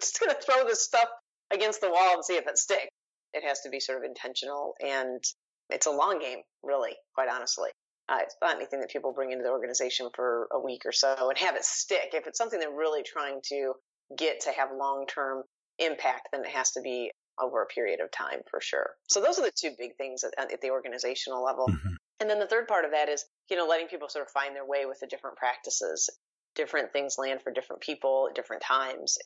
just 0.01 0.21
going 0.21 0.35
to 0.35 0.41
throw 0.41 0.65
this 0.65 0.85
stuff 0.85 1.09
against 1.53 1.81
the 1.81 1.89
wall 1.89 2.15
and 2.15 2.25
see 2.25 2.35
if 2.35 2.47
it 2.47 2.59
sticks. 2.59 2.89
It 3.33 3.45
has 3.47 3.61
to 3.61 3.71
be 3.71 3.81
sort 3.81 3.99
of 3.99 4.05
intentional 4.05 4.75
and 4.81 5.23
it's 5.71 5.87
a 5.87 5.91
long 5.91 6.19
game 6.19 6.39
really 6.63 6.93
quite 7.15 7.29
honestly. 7.29 7.71
Uh, 8.09 8.19
it's 8.23 8.37
not 8.41 8.57
anything 8.57 8.81
that 8.81 8.91
people 8.91 9.13
bring 9.13 9.33
into 9.33 9.43
the 9.43 9.51
organization 9.51 10.09
for 10.15 10.49
a 10.53 10.61
week 10.61 10.83
or 10.85 10.93
so 10.93 11.29
and 11.29 11.39
have 11.39 11.57
it 11.57 11.65
stick. 11.65 12.11
If 12.13 12.27
it's 12.27 12.39
something 12.39 12.61
they're 12.61 12.71
really 12.71 13.03
trying 13.03 13.41
to 13.49 13.75
get 14.17 14.41
to 14.41 14.51
have 14.53 14.69
long-term 14.77 15.43
impact 15.79 16.29
then 16.33 16.43
it 16.43 16.51
has 16.51 16.71
to 16.73 16.81
be 16.81 17.11
over 17.41 17.63
a 17.63 17.67
period 17.67 18.01
of 18.01 18.11
time 18.11 18.41
for 18.51 18.61
sure. 18.61 18.91
So 19.09 19.21
those 19.21 19.39
are 19.39 19.43
the 19.43 19.53
two 19.55 19.71
big 19.79 19.97
things 19.97 20.25
at, 20.25 20.53
at 20.53 20.61
the 20.61 20.71
organizational 20.71 21.45
level. 21.45 21.69
Mm-hmm. 21.69 21.95
And 22.21 22.31
then 22.31 22.39
the 22.39 22.47
third 22.47 22.67
part 22.67 22.85
of 22.85 22.93
that 22.93 23.09
is, 23.09 23.25
you 23.51 23.57
know, 23.57 23.67
letting 23.67 23.89
people 23.89 24.09
sort 24.09 24.25
of 24.25 24.31
find 24.31 24.55
their 24.55 24.67
way 24.67 24.87
with 24.87 25.01
the 25.01 25.07
different 25.07 25.37
practices. 25.37 26.09
Different 26.55 26.93
things 26.93 27.17
land 27.19 27.43
for 27.43 27.53
different 27.53 27.83
people 27.83 28.29
at 28.31 28.35
different 28.35 28.63
times. 28.63 29.19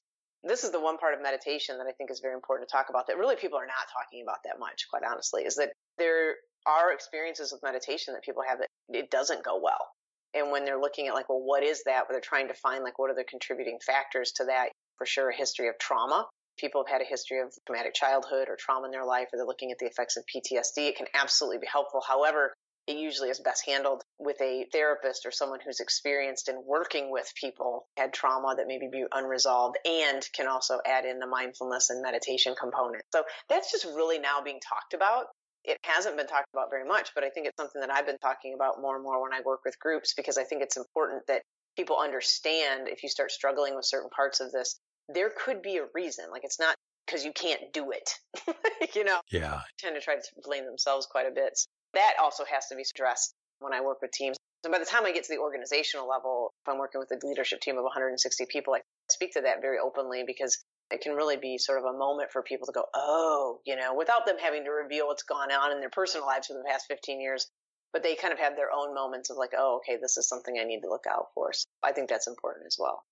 This 0.42 0.64
is 0.64 0.72
the 0.72 0.80
one 0.80 0.98
part 0.98 1.14
of 1.14 1.22
meditation 1.22 1.78
that 1.78 1.86
I 1.86 1.92
think 1.92 2.10
is 2.10 2.20
very 2.20 2.34
important 2.34 2.68
to 2.68 2.72
talk 2.72 2.88
about 2.88 3.06
that 3.06 3.18
really 3.18 3.36
people 3.36 3.58
are 3.58 3.66
not 3.66 3.86
talking 3.92 4.22
about 4.22 4.38
that 4.44 4.58
much, 4.58 4.86
quite 4.90 5.02
honestly, 5.04 5.42
is 5.42 5.56
that 5.56 5.72
there 5.98 6.34
are 6.66 6.92
experiences 6.92 7.52
with 7.52 7.62
meditation 7.62 8.14
that 8.14 8.24
people 8.24 8.42
have 8.46 8.58
that 8.58 8.68
it 8.88 9.10
doesn't 9.10 9.44
go 9.44 9.60
well. 9.62 9.86
And 10.34 10.50
when 10.50 10.64
they're 10.64 10.80
looking 10.80 11.08
at 11.08 11.14
like, 11.14 11.28
well, 11.28 11.42
what 11.42 11.62
is 11.62 11.82
that? 11.84 12.08
Where 12.08 12.14
they're 12.14 12.20
trying 12.20 12.48
to 12.48 12.54
find 12.54 12.82
like, 12.82 12.98
what 12.98 13.10
are 13.10 13.14
the 13.14 13.24
contributing 13.24 13.78
factors 13.84 14.32
to 14.36 14.46
that? 14.46 14.70
For 14.96 15.06
sure, 15.06 15.30
a 15.30 15.36
history 15.36 15.68
of 15.68 15.78
trauma. 15.78 16.26
People 16.58 16.84
have 16.84 16.92
had 16.92 17.02
a 17.02 17.08
history 17.08 17.40
of 17.40 17.52
traumatic 17.66 17.94
childhood 17.94 18.48
or 18.48 18.56
trauma 18.58 18.86
in 18.86 18.92
their 18.92 19.04
life, 19.04 19.28
or 19.32 19.38
they're 19.38 19.46
looking 19.46 19.72
at 19.72 19.78
the 19.78 19.86
effects 19.86 20.16
of 20.16 20.24
PTSD. 20.24 20.88
It 20.88 20.96
can 20.96 21.06
absolutely 21.14 21.58
be 21.58 21.66
helpful. 21.70 22.02
However, 22.06 22.52
it 22.86 22.96
usually 22.96 23.28
is 23.28 23.40
best 23.40 23.64
handled 23.66 24.02
with 24.18 24.40
a 24.40 24.66
therapist 24.72 25.26
or 25.26 25.30
someone 25.30 25.60
who's 25.64 25.80
experienced 25.80 26.48
in 26.48 26.62
working 26.66 27.10
with 27.10 27.32
people 27.40 27.86
had 27.96 28.12
trauma 28.12 28.54
that 28.56 28.66
maybe 28.66 28.88
be 28.90 29.04
unresolved 29.12 29.76
and 29.84 30.26
can 30.34 30.48
also 30.48 30.78
add 30.86 31.04
in 31.04 31.18
the 31.18 31.26
mindfulness 31.26 31.90
and 31.90 32.02
meditation 32.02 32.54
component. 32.58 33.02
So 33.12 33.22
that's 33.48 33.70
just 33.70 33.84
really 33.84 34.18
now 34.18 34.40
being 34.42 34.60
talked 34.60 34.94
about. 34.94 35.26
It 35.64 35.76
hasn't 35.84 36.16
been 36.16 36.26
talked 36.26 36.48
about 36.54 36.70
very 36.70 36.86
much, 36.86 37.10
but 37.14 37.22
I 37.22 37.28
think 37.28 37.46
it's 37.46 37.56
something 37.58 37.80
that 37.80 37.90
I've 37.90 38.06
been 38.06 38.18
talking 38.18 38.54
about 38.54 38.80
more 38.80 38.96
and 38.96 39.04
more 39.04 39.22
when 39.22 39.32
I 39.32 39.40
work 39.44 39.60
with 39.64 39.78
groups 39.78 40.14
because 40.14 40.38
I 40.38 40.44
think 40.44 40.62
it's 40.62 40.78
important 40.78 41.22
that 41.28 41.42
people 41.76 41.98
understand 41.98 42.88
if 42.88 43.02
you 43.02 43.08
start 43.08 43.30
struggling 43.30 43.76
with 43.76 43.84
certain 43.84 44.10
parts 44.10 44.40
of 44.40 44.52
this, 44.52 44.80
there 45.08 45.30
could 45.36 45.60
be 45.60 45.76
a 45.76 45.84
reason. 45.94 46.26
Like 46.32 46.44
it's 46.44 46.58
not 46.58 46.74
because 47.06 47.24
you 47.24 47.32
can't 47.32 47.72
do 47.72 47.90
it. 47.90 48.10
you 48.94 49.04
know? 49.04 49.20
Yeah. 49.30 49.60
Tend 49.78 49.94
to 49.96 50.00
try 50.00 50.16
to 50.16 50.22
blame 50.42 50.64
themselves 50.64 51.06
quite 51.06 51.26
a 51.26 51.34
bit 51.34 51.58
that 51.94 52.14
also 52.20 52.44
has 52.44 52.66
to 52.68 52.76
be 52.76 52.84
addressed 52.94 53.34
when 53.60 53.72
I 53.72 53.80
work 53.80 54.02
with 54.02 54.12
teams. 54.12 54.36
And 54.64 54.72
by 54.72 54.78
the 54.78 54.84
time 54.84 55.06
I 55.06 55.12
get 55.12 55.24
to 55.24 55.32
the 55.32 55.40
organizational 55.40 56.08
level, 56.08 56.52
if 56.64 56.68
I'm 56.68 56.78
working 56.78 57.00
with 57.00 57.10
a 57.10 57.26
leadership 57.26 57.60
team 57.60 57.78
of 57.78 57.84
160 57.84 58.46
people, 58.50 58.74
I 58.74 58.80
speak 59.10 59.32
to 59.34 59.42
that 59.42 59.62
very 59.62 59.78
openly 59.78 60.24
because 60.26 60.62
it 60.90 61.00
can 61.00 61.14
really 61.14 61.36
be 61.36 61.56
sort 61.56 61.78
of 61.78 61.84
a 61.84 61.96
moment 61.96 62.30
for 62.30 62.42
people 62.42 62.66
to 62.66 62.72
go, 62.72 62.84
oh, 62.94 63.60
you 63.64 63.76
know, 63.76 63.94
without 63.94 64.26
them 64.26 64.36
having 64.42 64.64
to 64.64 64.70
reveal 64.70 65.06
what's 65.06 65.22
gone 65.22 65.50
on 65.50 65.72
in 65.72 65.80
their 65.80 65.90
personal 65.90 66.26
lives 66.26 66.48
for 66.48 66.54
the 66.54 66.64
past 66.68 66.86
15 66.88 67.20
years. 67.20 67.46
But 67.92 68.02
they 68.02 68.14
kind 68.14 68.32
of 68.32 68.38
have 68.38 68.54
their 68.54 68.72
own 68.72 68.94
moments 68.94 69.30
of 69.30 69.36
like, 69.36 69.50
oh, 69.56 69.80
okay, 69.80 69.98
this 70.00 70.16
is 70.16 70.28
something 70.28 70.56
I 70.60 70.64
need 70.64 70.80
to 70.82 70.88
look 70.88 71.04
out 71.10 71.26
for. 71.34 71.52
So 71.52 71.64
I 71.82 71.92
think 71.92 72.08
that's 72.08 72.28
important 72.28 72.66
as 72.66 72.76
well. 72.78 73.02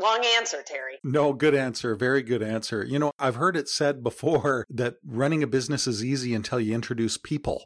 Long 0.00 0.24
answer, 0.38 0.62
Terry. 0.64 0.98
No, 1.02 1.32
good 1.32 1.54
answer. 1.54 1.94
Very 1.94 2.22
good 2.22 2.42
answer. 2.42 2.84
You 2.84 2.98
know, 2.98 3.10
I've 3.18 3.34
heard 3.34 3.56
it 3.56 3.68
said 3.68 4.02
before 4.02 4.64
that 4.70 4.94
running 5.04 5.42
a 5.42 5.46
business 5.46 5.86
is 5.86 6.04
easy 6.04 6.34
until 6.34 6.60
you 6.60 6.74
introduce 6.74 7.18
people. 7.18 7.64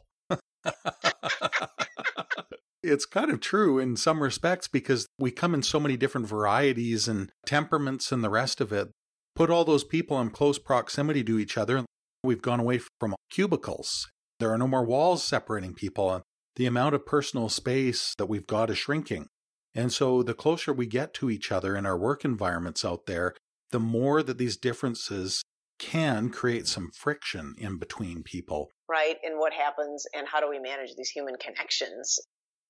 It's 2.83 3.05
kind 3.05 3.31
of 3.31 3.39
true 3.39 3.79
in 3.79 3.95
some 3.95 4.21
respects 4.21 4.67
because 4.67 5.07
we 5.17 5.31
come 5.31 5.53
in 5.53 5.63
so 5.63 5.79
many 5.79 5.97
different 5.97 6.27
varieties 6.27 7.07
and 7.07 7.31
temperaments 7.45 8.11
and 8.11 8.23
the 8.23 8.29
rest 8.29 8.59
of 8.61 8.71
it. 8.73 8.89
Put 9.35 9.49
all 9.49 9.65
those 9.65 9.83
people 9.83 10.19
in 10.21 10.29
close 10.29 10.59
proximity 10.59 11.23
to 11.23 11.39
each 11.39 11.57
other. 11.57 11.85
We've 12.23 12.41
gone 12.41 12.59
away 12.59 12.81
from 12.99 13.15
cubicles. 13.29 14.07
There 14.39 14.51
are 14.51 14.57
no 14.57 14.67
more 14.67 14.85
walls 14.85 15.23
separating 15.23 15.73
people. 15.73 16.21
The 16.55 16.65
amount 16.65 16.93
of 16.93 17.05
personal 17.05 17.49
space 17.49 18.13
that 18.17 18.27
we've 18.27 18.45
got 18.45 18.69
is 18.69 18.77
shrinking. 18.77 19.27
And 19.73 19.91
so 19.91 20.21
the 20.21 20.35
closer 20.35 20.71
we 20.71 20.85
get 20.85 21.13
to 21.15 21.29
each 21.29 21.51
other 21.51 21.75
in 21.75 21.85
our 21.85 21.97
work 21.97 22.23
environments 22.23 22.85
out 22.85 23.07
there, 23.07 23.33
the 23.71 23.79
more 23.79 24.21
that 24.21 24.37
these 24.37 24.55
differences 24.55 25.41
can 25.83 26.29
create 26.29 26.65
some 26.65 26.89
friction 26.93 27.55
in 27.57 27.77
between 27.77 28.23
people. 28.23 28.69
Right. 28.89 29.17
And 29.23 29.37
what 29.37 29.51
happens 29.51 30.05
and 30.15 30.25
how 30.27 30.39
do 30.39 30.49
we 30.49 30.57
manage 30.57 30.95
these 30.95 31.09
human 31.09 31.35
connections? 31.35 32.19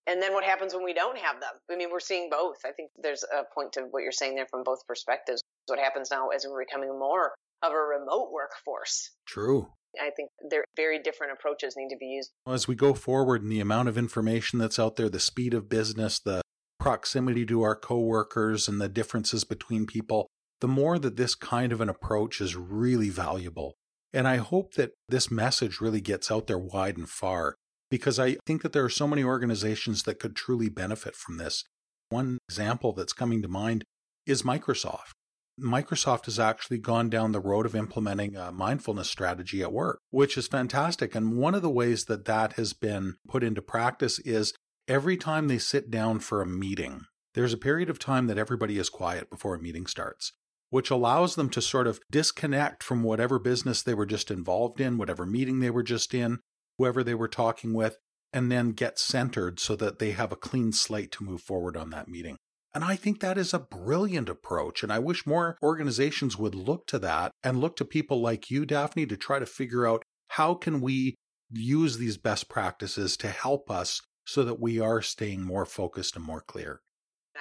And 0.07 0.21
then 0.21 0.33
what 0.33 0.43
happens 0.43 0.73
when 0.73 0.83
we 0.83 0.93
don't 0.93 1.17
have 1.17 1.39
them? 1.39 1.51
I 1.71 1.75
mean, 1.75 1.89
we're 1.91 1.99
seeing 1.99 2.29
both. 2.29 2.57
I 2.65 2.71
think 2.71 2.89
there's 3.01 3.23
a 3.23 3.43
point 3.53 3.73
to 3.73 3.81
what 3.91 4.01
you're 4.01 4.11
saying 4.11 4.35
there 4.35 4.47
from 4.49 4.63
both 4.63 4.79
perspectives. 4.87 5.41
What 5.67 5.79
happens 5.79 6.09
now 6.11 6.29
as 6.29 6.45
we're 6.49 6.65
becoming 6.65 6.89
more 6.89 7.33
of 7.61 7.71
a 7.71 7.75
remote 7.75 8.31
workforce? 8.33 9.11
True. 9.27 9.67
I 10.01 10.09
think 10.09 10.29
there 10.49 10.65
very 10.75 10.99
different 10.99 11.33
approaches 11.33 11.75
need 11.77 11.89
to 11.89 11.97
be 11.97 12.07
used. 12.07 12.31
As 12.47 12.67
we 12.67 12.75
go 12.75 12.95
forward 12.95 13.43
in 13.43 13.49
the 13.49 13.59
amount 13.59 13.89
of 13.89 13.97
information 13.97 14.57
that's 14.57 14.79
out 14.79 14.95
there, 14.95 15.07
the 15.07 15.19
speed 15.19 15.53
of 15.53 15.69
business, 15.69 16.19
the 16.19 16.41
proximity 16.79 17.45
to 17.45 17.61
our 17.61 17.75
coworkers 17.75 18.67
and 18.67 18.81
the 18.81 18.89
differences 18.89 19.43
between 19.43 19.85
people, 19.85 20.27
the 20.63 20.67
more 20.69 20.97
that 20.97 21.17
this 21.17 21.35
kind 21.35 21.73
of 21.73 21.81
an 21.81 21.89
approach 21.89 22.39
is 22.39 22.55
really 22.55 23.09
valuable. 23.09 23.75
And 24.13 24.25
I 24.25 24.37
hope 24.37 24.75
that 24.75 24.93
this 25.09 25.29
message 25.29 25.81
really 25.81 25.99
gets 25.99 26.31
out 26.31 26.47
there 26.47 26.57
wide 26.57 26.95
and 26.95 27.09
far 27.09 27.55
because 27.91 28.17
I 28.17 28.37
think 28.45 28.61
that 28.61 28.71
there 28.71 28.85
are 28.85 28.89
so 28.89 29.05
many 29.05 29.25
organizations 29.25 30.03
that 30.03 30.19
could 30.19 30.37
truly 30.37 30.69
benefit 30.69 31.17
from 31.17 31.35
this. 31.35 31.65
One 32.07 32.37
example 32.47 32.93
that's 32.93 33.11
coming 33.11 33.41
to 33.41 33.49
mind 33.49 33.83
is 34.25 34.43
Microsoft. 34.43 35.11
Microsoft 35.59 36.25
has 36.25 36.39
actually 36.39 36.77
gone 36.77 37.09
down 37.09 37.33
the 37.33 37.41
road 37.41 37.65
of 37.65 37.75
implementing 37.75 38.37
a 38.37 38.53
mindfulness 38.53 39.09
strategy 39.09 39.61
at 39.61 39.73
work, 39.73 39.99
which 40.11 40.37
is 40.37 40.47
fantastic. 40.47 41.13
And 41.13 41.35
one 41.35 41.55
of 41.55 41.61
the 41.61 41.69
ways 41.69 42.05
that 42.05 42.23
that 42.23 42.53
has 42.53 42.71
been 42.71 43.15
put 43.27 43.43
into 43.43 43.61
practice 43.61 44.17
is 44.19 44.53
every 44.87 45.17
time 45.17 45.49
they 45.49 45.57
sit 45.57 45.91
down 45.91 46.19
for 46.19 46.41
a 46.41 46.47
meeting, 46.47 47.01
there's 47.33 47.51
a 47.51 47.57
period 47.57 47.89
of 47.89 47.99
time 47.99 48.27
that 48.27 48.37
everybody 48.37 48.77
is 48.77 48.87
quiet 48.87 49.29
before 49.29 49.55
a 49.55 49.61
meeting 49.61 49.87
starts 49.87 50.31
which 50.73 50.89
allows 50.89 51.35
them 51.35 51.51
to 51.51 51.61
sort 51.61 51.85
of 51.85 51.99
disconnect 52.09 52.81
from 52.81 53.03
whatever 53.03 53.37
business 53.37 53.83
they 53.83 53.93
were 53.93 54.07
just 54.07 54.31
involved 54.31 54.81
in, 54.81 54.97
whatever 54.97 55.23
meeting 55.23 55.59
they 55.59 55.69
were 55.69 55.83
just 55.83 56.15
in, 56.15 56.39
whoever 56.79 57.03
they 57.03 57.13
were 57.13 57.27
talking 57.27 57.75
with, 57.75 57.99
and 58.33 58.51
then 58.51 58.71
get 58.71 58.97
centered 58.97 59.59
so 59.59 59.75
that 59.75 59.99
they 59.99 60.13
have 60.13 60.31
a 60.31 60.35
clean 60.35 60.71
slate 60.71 61.11
to 61.11 61.23
move 61.23 61.41
forward 61.41 61.77
on 61.77 61.91
that 61.91 62.07
meeting. 62.07 62.37
And 62.73 62.83
I 62.83 62.95
think 62.95 63.19
that 63.19 63.37
is 63.37 63.53
a 63.53 63.59
brilliant 63.59 64.29
approach. 64.29 64.81
And 64.81 64.91
I 64.91 64.97
wish 64.97 65.27
more 65.27 65.59
organizations 65.61 66.39
would 66.39 66.55
look 66.55 66.87
to 66.87 66.97
that 66.97 67.29
and 67.43 67.61
look 67.61 67.75
to 67.75 67.85
people 67.85 68.19
like 68.19 68.49
you, 68.49 68.65
Daphne, 68.65 69.05
to 69.05 69.15
try 69.15 69.37
to 69.37 69.45
figure 69.45 69.85
out 69.85 70.01
how 70.29 70.55
can 70.55 70.81
we 70.81 71.13
use 71.51 71.99
these 71.99 72.17
best 72.17 72.49
practices 72.49 73.15
to 73.17 73.27
help 73.27 73.69
us 73.69 74.01
so 74.25 74.43
that 74.43 74.59
we 74.59 74.79
are 74.79 75.03
staying 75.03 75.43
more 75.43 75.67
focused 75.67 76.15
and 76.15 76.25
more 76.25 76.41
clear. 76.41 76.81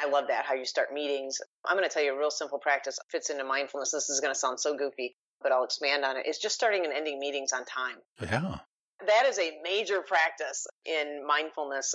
I 0.00 0.08
love 0.08 0.28
that, 0.28 0.44
how 0.46 0.54
you 0.54 0.64
start 0.64 0.92
meetings. 0.92 1.38
I'm 1.66 1.76
going 1.76 1.88
to 1.88 1.92
tell 1.92 2.02
you 2.02 2.14
a 2.14 2.18
real 2.18 2.30
simple 2.30 2.58
practice 2.58 2.98
fits 3.10 3.30
into 3.30 3.44
mindfulness. 3.44 3.90
This 3.90 4.08
is 4.08 4.20
going 4.20 4.32
to 4.32 4.38
sound 4.38 4.58
so 4.58 4.76
goofy, 4.76 5.14
but 5.42 5.52
I'll 5.52 5.64
expand 5.64 6.04
on 6.04 6.16
it. 6.16 6.24
It's 6.26 6.38
just 6.38 6.54
starting 6.54 6.84
and 6.84 6.92
ending 6.92 7.18
meetings 7.18 7.52
on 7.52 7.64
time. 7.64 7.96
Yeah. 8.20 8.58
That 9.06 9.26
is 9.26 9.38
a 9.38 9.58
major 9.62 10.00
practice 10.00 10.66
in 10.86 11.24
mindfulness. 11.26 11.94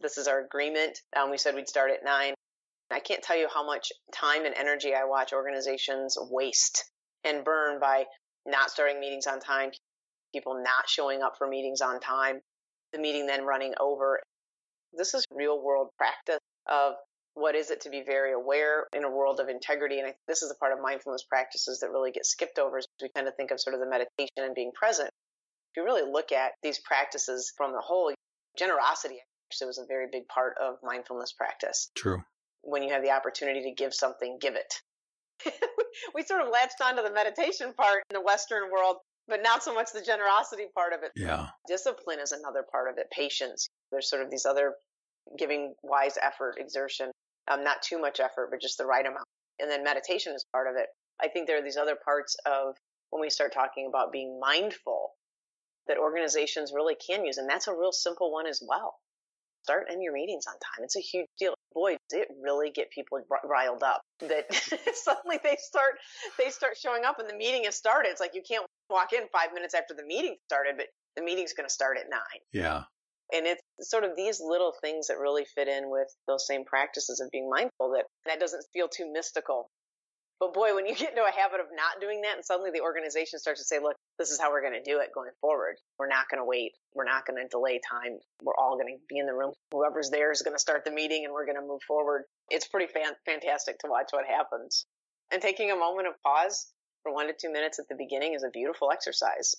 This 0.00 0.18
is 0.18 0.28
our 0.28 0.44
agreement. 0.44 0.98
Um, 1.16 1.30
we 1.30 1.38
said 1.38 1.54
we'd 1.54 1.68
start 1.68 1.90
at 1.90 2.04
nine. 2.04 2.34
I 2.90 3.00
can't 3.00 3.22
tell 3.22 3.36
you 3.36 3.48
how 3.52 3.66
much 3.66 3.92
time 4.14 4.44
and 4.44 4.54
energy 4.54 4.94
I 4.94 5.04
watch 5.04 5.32
organizations 5.32 6.16
waste 6.30 6.84
and 7.24 7.44
burn 7.44 7.80
by 7.80 8.04
not 8.46 8.70
starting 8.70 9.00
meetings 9.00 9.26
on 9.26 9.40
time, 9.40 9.70
people 10.32 10.54
not 10.62 10.88
showing 10.88 11.22
up 11.22 11.34
for 11.36 11.48
meetings 11.48 11.80
on 11.80 11.98
time, 11.98 12.40
the 12.92 12.98
meeting 12.98 13.26
then 13.26 13.44
running 13.44 13.74
over. 13.80 14.20
This 14.92 15.14
is 15.14 15.24
real 15.32 15.60
world 15.60 15.88
practice 15.98 16.38
of 16.70 16.94
what 17.36 17.54
is 17.54 17.70
it 17.70 17.82
to 17.82 17.90
be 17.90 18.02
very 18.02 18.32
aware 18.32 18.86
in 18.94 19.04
a 19.04 19.10
world 19.10 19.40
of 19.40 19.50
integrity. 19.50 19.98
And 19.98 20.08
I, 20.08 20.14
this 20.26 20.42
is 20.42 20.50
a 20.50 20.54
part 20.54 20.72
of 20.72 20.78
mindfulness 20.82 21.22
practices 21.22 21.80
that 21.80 21.90
really 21.90 22.10
get 22.10 22.24
skipped 22.24 22.58
over 22.58 22.78
as 22.78 22.86
we 23.00 23.10
kind 23.14 23.28
of 23.28 23.36
think 23.36 23.50
of 23.50 23.60
sort 23.60 23.74
of 23.74 23.80
the 23.80 23.86
meditation 23.86 24.38
and 24.38 24.54
being 24.54 24.72
present. 24.74 25.08
If 25.08 25.76
you 25.76 25.84
really 25.84 26.10
look 26.10 26.32
at 26.32 26.52
these 26.62 26.80
practices 26.80 27.52
from 27.54 27.72
the 27.72 27.80
whole, 27.80 28.10
generosity 28.58 29.18
actually 29.50 29.66
was 29.66 29.76
a 29.76 29.84
very 29.86 30.06
big 30.10 30.26
part 30.28 30.54
of 30.58 30.76
mindfulness 30.82 31.32
practice. 31.32 31.90
True. 31.94 32.22
When 32.62 32.82
you 32.82 32.90
have 32.94 33.02
the 33.02 33.10
opportunity 33.10 33.62
to 33.64 33.72
give 33.72 33.92
something, 33.92 34.38
give 34.40 34.54
it. 34.54 34.80
we 36.14 36.22
sort 36.22 36.40
of 36.40 36.48
latched 36.50 36.80
onto 36.82 37.02
the 37.02 37.12
meditation 37.12 37.74
part 37.74 38.02
in 38.10 38.14
the 38.14 38.22
Western 38.22 38.70
world, 38.72 38.96
but 39.28 39.42
not 39.42 39.62
so 39.62 39.74
much 39.74 39.92
the 39.92 40.00
generosity 40.00 40.64
part 40.74 40.94
of 40.94 41.02
it. 41.02 41.12
Yeah. 41.14 41.48
Discipline 41.68 42.18
is 42.18 42.32
another 42.32 42.64
part 42.72 42.88
of 42.88 42.96
it. 42.96 43.10
Patience. 43.10 43.68
There's 43.92 44.08
sort 44.08 44.22
of 44.22 44.30
these 44.30 44.46
other 44.46 44.72
giving 45.38 45.74
wise 45.82 46.16
effort, 46.22 46.54
exertion, 46.58 47.10
um, 47.50 47.64
not 47.64 47.82
too 47.82 48.00
much 48.00 48.20
effort, 48.20 48.48
but 48.50 48.60
just 48.60 48.78
the 48.78 48.86
right 48.86 49.04
amount. 49.04 49.26
And 49.58 49.70
then 49.70 49.84
meditation 49.84 50.34
is 50.34 50.44
part 50.52 50.68
of 50.68 50.76
it. 50.76 50.86
I 51.20 51.28
think 51.28 51.46
there 51.46 51.58
are 51.58 51.64
these 51.64 51.76
other 51.76 51.96
parts 51.96 52.36
of 52.44 52.76
when 53.10 53.20
we 53.20 53.30
start 53.30 53.52
talking 53.52 53.86
about 53.88 54.12
being 54.12 54.38
mindful 54.40 55.12
that 55.88 55.98
organizations 55.98 56.72
really 56.74 56.96
can 56.96 57.24
use. 57.24 57.38
And 57.38 57.48
that's 57.48 57.68
a 57.68 57.72
real 57.72 57.92
simple 57.92 58.32
one 58.32 58.46
as 58.46 58.62
well. 58.66 58.96
Start 59.62 59.90
in 59.90 60.02
your 60.02 60.12
meetings 60.12 60.44
on 60.46 60.54
time. 60.54 60.84
It's 60.84 60.96
a 60.96 61.00
huge 61.00 61.26
deal. 61.38 61.54
Boy, 61.72 61.96
it 62.10 62.28
really 62.40 62.70
get 62.70 62.90
people 62.90 63.18
riled 63.44 63.82
up 63.82 64.00
that 64.20 64.52
suddenly 64.94 65.38
they 65.42 65.56
start, 65.58 65.94
they 66.38 66.50
start 66.50 66.76
showing 66.80 67.04
up 67.04 67.18
and 67.18 67.28
the 67.28 67.36
meeting 67.36 67.64
has 67.64 67.76
started. 67.76 68.10
It's 68.10 68.20
like 68.20 68.34
you 68.34 68.42
can't 68.48 68.64
walk 68.90 69.12
in 69.12 69.22
five 69.32 69.52
minutes 69.52 69.74
after 69.74 69.94
the 69.94 70.04
meeting 70.04 70.36
started, 70.48 70.74
but 70.76 70.86
the 71.16 71.22
meeting's 71.22 71.52
going 71.52 71.68
to 71.68 71.72
start 71.72 71.98
at 71.98 72.08
nine. 72.08 72.40
Yeah. 72.52 72.84
And 73.32 73.46
it's 73.46 73.62
sort 73.80 74.04
of 74.04 74.16
these 74.16 74.40
little 74.40 74.72
things 74.80 75.08
that 75.08 75.18
really 75.18 75.44
fit 75.44 75.68
in 75.68 75.90
with 75.90 76.08
those 76.28 76.46
same 76.46 76.64
practices 76.64 77.20
of 77.20 77.30
being 77.30 77.50
mindful 77.50 77.92
that 77.92 78.04
that 78.26 78.40
doesn't 78.40 78.64
feel 78.72 78.88
too 78.88 79.10
mystical. 79.12 79.68
But 80.38 80.52
boy, 80.52 80.74
when 80.74 80.86
you 80.86 80.94
get 80.94 81.10
into 81.10 81.24
a 81.24 81.32
habit 81.32 81.60
of 81.60 81.66
not 81.72 82.00
doing 82.00 82.20
that 82.22 82.36
and 82.36 82.44
suddenly 82.44 82.70
the 82.70 82.82
organization 82.82 83.38
starts 83.38 83.60
to 83.60 83.64
say, 83.64 83.78
look, 83.80 83.96
this 84.18 84.30
is 84.30 84.40
how 84.40 84.50
we're 84.50 84.60
going 84.60 84.80
to 84.80 84.90
do 84.90 85.00
it 85.00 85.14
going 85.14 85.30
forward. 85.40 85.76
We're 85.98 86.08
not 86.08 86.28
going 86.30 86.40
to 86.40 86.44
wait. 86.44 86.72
We're 86.94 87.04
not 87.04 87.26
going 87.26 87.42
to 87.42 87.48
delay 87.48 87.80
time. 87.80 88.18
We're 88.42 88.56
all 88.58 88.76
going 88.76 88.94
to 88.94 89.00
be 89.08 89.18
in 89.18 89.26
the 89.26 89.34
room. 89.34 89.52
Whoever's 89.72 90.10
there 90.10 90.30
is 90.30 90.42
going 90.42 90.54
to 90.54 90.60
start 90.60 90.84
the 90.84 90.90
meeting 90.90 91.24
and 91.24 91.32
we're 91.32 91.46
going 91.46 91.60
to 91.60 91.66
move 91.66 91.82
forward. 91.88 92.24
It's 92.50 92.68
pretty 92.68 92.92
fan- 92.92 93.16
fantastic 93.24 93.78
to 93.80 93.88
watch 93.88 94.08
what 94.10 94.26
happens. 94.26 94.86
And 95.32 95.42
taking 95.42 95.72
a 95.72 95.76
moment 95.76 96.06
of 96.06 96.14
pause 96.22 96.70
for 97.02 97.12
one 97.12 97.28
to 97.28 97.34
two 97.38 97.50
minutes 97.50 97.78
at 97.78 97.88
the 97.88 97.96
beginning 97.96 98.34
is 98.34 98.44
a 98.44 98.50
beautiful 98.50 98.92
exercise. 98.92 99.54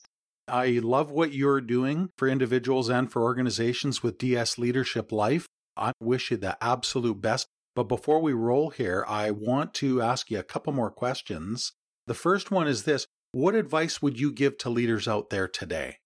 I 0.49 0.79
love 0.81 1.11
what 1.11 1.33
you're 1.33 1.59
doing 1.59 2.09
for 2.17 2.27
individuals 2.27 2.87
and 2.87 3.11
for 3.11 3.21
organizations 3.21 4.01
with 4.01 4.17
DS 4.17 4.57
Leadership 4.57 5.11
Life. 5.11 5.45
I 5.75 5.91
wish 5.99 6.31
you 6.31 6.37
the 6.37 6.57
absolute 6.63 7.21
best. 7.21 7.47
But 7.75 7.83
before 7.83 8.21
we 8.21 8.33
roll 8.33 8.69
here, 8.69 9.05
I 9.07 9.31
want 9.31 9.73
to 9.75 10.01
ask 10.01 10.31
you 10.31 10.39
a 10.39 10.43
couple 10.43 10.73
more 10.73 10.89
questions. 10.89 11.73
The 12.07 12.13
first 12.13 12.49
one 12.49 12.67
is 12.67 12.83
this 12.83 13.07
What 13.33 13.55
advice 13.55 14.01
would 14.01 14.19
you 14.19 14.31
give 14.31 14.57
to 14.59 14.69
leaders 14.69 15.07
out 15.07 15.29
there 15.29 15.49
today? 15.49 15.97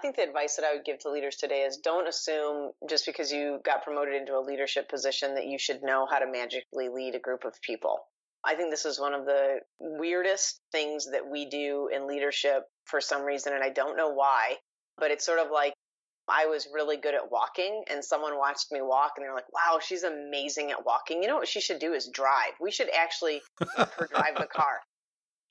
I 0.00 0.02
think 0.02 0.16
the 0.16 0.24
advice 0.24 0.56
that 0.56 0.64
I 0.64 0.74
would 0.74 0.84
give 0.84 0.98
to 1.00 1.10
leaders 1.10 1.36
today 1.36 1.60
is 1.60 1.76
don't 1.76 2.08
assume 2.08 2.72
just 2.88 3.06
because 3.06 3.30
you 3.30 3.60
got 3.64 3.84
promoted 3.84 4.14
into 4.14 4.36
a 4.36 4.40
leadership 4.40 4.88
position 4.88 5.34
that 5.34 5.46
you 5.46 5.58
should 5.58 5.82
know 5.82 6.06
how 6.10 6.18
to 6.18 6.30
magically 6.30 6.88
lead 6.88 7.14
a 7.14 7.20
group 7.20 7.44
of 7.44 7.60
people. 7.60 8.00
I 8.46 8.54
think 8.54 8.70
this 8.70 8.84
is 8.84 9.00
one 9.00 9.14
of 9.14 9.24
the 9.24 9.60
weirdest 9.78 10.60
things 10.72 11.10
that 11.10 11.30
we 11.30 11.46
do 11.46 11.88
in 11.94 12.06
leadership 12.06 12.64
for 12.84 13.00
some 13.00 13.22
reason, 13.22 13.52
and 13.54 13.64
I 13.64 13.70
don't 13.70 13.96
know 13.96 14.10
why, 14.10 14.56
but 14.98 15.10
it's 15.10 15.24
sort 15.24 15.38
of 15.38 15.50
like 15.50 15.74
I 16.28 16.46
was 16.46 16.68
really 16.72 16.96
good 16.96 17.14
at 17.14 17.30
walking 17.30 17.84
and 17.90 18.02
someone 18.02 18.38
watched 18.38 18.72
me 18.72 18.80
walk 18.80 19.12
and 19.16 19.24
they're 19.24 19.34
like, 19.34 19.52
wow, 19.52 19.78
she's 19.78 20.04
amazing 20.04 20.70
at 20.70 20.84
walking. 20.86 21.22
You 21.22 21.28
know 21.28 21.36
what 21.36 21.48
she 21.48 21.60
should 21.60 21.78
do 21.78 21.92
is 21.92 22.08
drive. 22.08 22.52
We 22.60 22.70
should 22.70 22.88
actually 22.90 23.42
have 23.76 23.92
her 23.98 24.06
drive 24.06 24.36
the 24.38 24.46
car. 24.46 24.80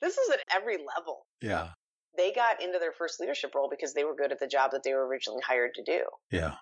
This 0.01 0.17
is 0.17 0.31
at 0.31 0.39
every 0.53 0.75
level. 0.75 1.25
Yeah. 1.41 1.69
They 2.17 2.33
got 2.33 2.61
into 2.61 2.77
their 2.77 2.91
first 2.91 3.21
leadership 3.21 3.55
role 3.55 3.69
because 3.69 3.93
they 3.93 4.03
were 4.03 4.17
good 4.17 4.33
at 4.33 4.39
the 4.39 4.47
job 4.47 4.71
that 4.71 4.83
they 4.83 4.93
were 4.93 5.07
originally 5.07 5.41
hired 5.47 5.75
to 5.75 5.83
do. 5.83 6.01
Yeah. 6.29 6.55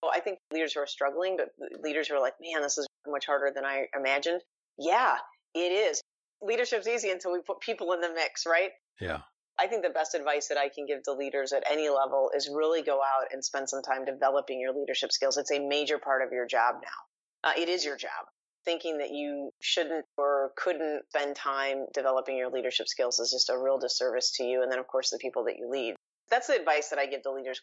Well, 0.00 0.12
I 0.14 0.20
think 0.20 0.38
leaders 0.52 0.74
who 0.74 0.80
are 0.80 0.86
struggling, 0.86 1.36
but 1.36 1.48
leaders 1.82 2.06
who 2.06 2.14
are 2.14 2.20
like, 2.20 2.34
man, 2.40 2.62
this 2.62 2.78
is 2.78 2.86
much 3.08 3.26
harder 3.26 3.50
than 3.52 3.64
I 3.64 3.86
imagined. 3.96 4.42
Yeah, 4.78 5.16
it 5.54 5.72
is. 5.72 6.00
Leadership's 6.42 6.88
easy 6.88 7.10
until 7.10 7.32
we 7.32 7.40
put 7.40 7.60
people 7.60 7.92
in 7.92 8.00
the 8.00 8.12
mix, 8.12 8.44
right? 8.46 8.70
Yeah. 9.00 9.20
I 9.58 9.68
think 9.68 9.82
the 9.82 9.90
best 9.90 10.14
advice 10.14 10.48
that 10.48 10.58
I 10.58 10.68
can 10.68 10.84
give 10.84 11.04
to 11.04 11.12
leaders 11.12 11.52
at 11.52 11.62
any 11.70 11.88
level 11.88 12.30
is 12.34 12.50
really 12.52 12.82
go 12.82 12.96
out 12.96 13.28
and 13.32 13.44
spend 13.44 13.68
some 13.68 13.82
time 13.82 14.04
developing 14.04 14.60
your 14.60 14.74
leadership 14.74 15.12
skills. 15.12 15.36
It's 15.36 15.52
a 15.52 15.60
major 15.60 15.98
part 15.98 16.22
of 16.22 16.32
your 16.32 16.46
job 16.46 16.76
now. 16.82 17.48
Uh, 17.50 17.52
it 17.56 17.68
is 17.68 17.84
your 17.84 17.96
job. 17.96 18.26
Thinking 18.64 18.98
that 18.98 19.12
you 19.12 19.50
shouldn't 19.60 20.06
or 20.16 20.52
couldn't 20.56 21.02
spend 21.10 21.36
time 21.36 21.86
developing 21.92 22.36
your 22.36 22.50
leadership 22.50 22.88
skills 22.88 23.20
is 23.20 23.30
just 23.30 23.50
a 23.50 23.58
real 23.58 23.78
disservice 23.78 24.32
to 24.38 24.44
you. 24.44 24.62
And 24.62 24.72
then, 24.72 24.78
of 24.78 24.88
course, 24.88 25.10
the 25.10 25.18
people 25.18 25.44
that 25.44 25.56
you 25.58 25.68
lead. 25.70 25.94
That's 26.30 26.48
the 26.48 26.58
advice 26.58 26.88
that 26.88 26.98
I 26.98 27.06
give 27.06 27.22
to 27.22 27.30
leaders. 27.30 27.60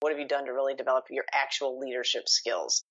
What 0.00 0.10
have 0.10 0.18
you 0.18 0.26
done 0.26 0.46
to 0.46 0.52
really 0.52 0.74
develop 0.74 1.04
your 1.10 1.24
actual 1.32 1.78
leadership 1.78 2.28
skills? 2.28 2.82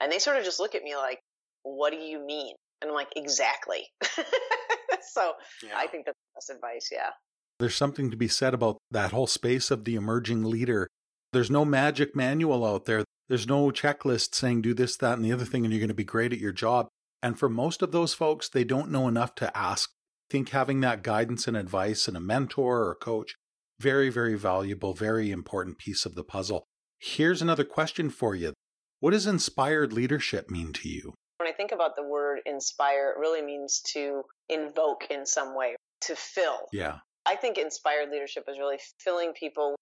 And 0.00 0.10
they 0.10 0.20
sort 0.20 0.36
of 0.36 0.44
just 0.44 0.60
look 0.60 0.74
at 0.74 0.82
me 0.82 0.96
like, 0.96 1.20
what 1.64 1.92
do 1.92 1.98
you 1.98 2.24
mean? 2.24 2.54
And 2.80 2.90
I'm 2.90 2.94
like, 2.94 3.12
exactly. 3.16 3.88
so 5.02 5.32
yeah. 5.62 5.74
I 5.76 5.86
think 5.86 6.06
that's 6.06 6.18
the 6.18 6.36
best 6.36 6.50
advice. 6.50 6.88
Yeah. 6.90 7.10
There's 7.58 7.76
something 7.76 8.10
to 8.10 8.16
be 8.16 8.28
said 8.28 8.54
about 8.54 8.78
that 8.90 9.12
whole 9.12 9.26
space 9.26 9.70
of 9.70 9.84
the 9.84 9.94
emerging 9.94 10.44
leader. 10.44 10.88
There's 11.32 11.50
no 11.50 11.64
magic 11.64 12.16
manual 12.16 12.64
out 12.64 12.86
there. 12.86 13.04
There's 13.28 13.46
no 13.46 13.70
checklist 13.70 14.34
saying 14.34 14.62
do 14.62 14.74
this, 14.74 14.96
that, 14.96 15.14
and 15.14 15.24
the 15.24 15.32
other 15.32 15.44
thing, 15.44 15.64
and 15.64 15.72
you're 15.72 15.80
going 15.80 15.88
to 15.88 15.94
be 15.94 16.04
great 16.04 16.32
at 16.32 16.40
your 16.40 16.52
job. 16.52 16.88
And 17.22 17.38
for 17.38 17.48
most 17.48 17.82
of 17.82 17.92
those 17.92 18.14
folks, 18.14 18.48
they 18.48 18.64
don't 18.64 18.90
know 18.90 19.06
enough 19.06 19.34
to 19.36 19.56
ask. 19.56 19.90
I 19.90 20.32
think 20.32 20.48
having 20.48 20.80
that 20.80 21.02
guidance 21.02 21.46
and 21.46 21.56
advice 21.56 22.08
and 22.08 22.16
a 22.16 22.20
mentor 22.20 22.78
or 22.78 22.92
a 22.92 22.96
coach, 22.96 23.34
very, 23.78 24.10
very 24.10 24.36
valuable, 24.36 24.94
very 24.94 25.30
important 25.30 25.78
piece 25.78 26.06
of 26.06 26.14
the 26.14 26.24
puzzle. 26.24 26.64
Here's 26.98 27.42
another 27.42 27.64
question 27.64 28.10
for 28.10 28.34
you. 28.34 28.52
What 29.00 29.12
does 29.12 29.26
inspired 29.26 29.92
leadership 29.92 30.50
mean 30.50 30.72
to 30.74 30.88
you? 30.88 31.14
When 31.40 31.48
I 31.48 31.52
think 31.52 31.72
about 31.72 31.96
the 31.96 32.02
word 32.02 32.40
inspire, 32.44 33.14
it 33.16 33.18
really 33.18 33.40
means 33.40 33.80
to 33.94 34.24
invoke 34.50 35.06
in 35.10 35.24
some 35.24 35.56
way, 35.56 35.74
to 36.02 36.14
fill. 36.14 36.68
Yeah. 36.70 36.98
I 37.24 37.36
think 37.36 37.56
inspired 37.56 38.10
leadership 38.10 38.44
is 38.46 38.58
really 38.58 38.78
filling 38.98 39.32
people. 39.32 39.74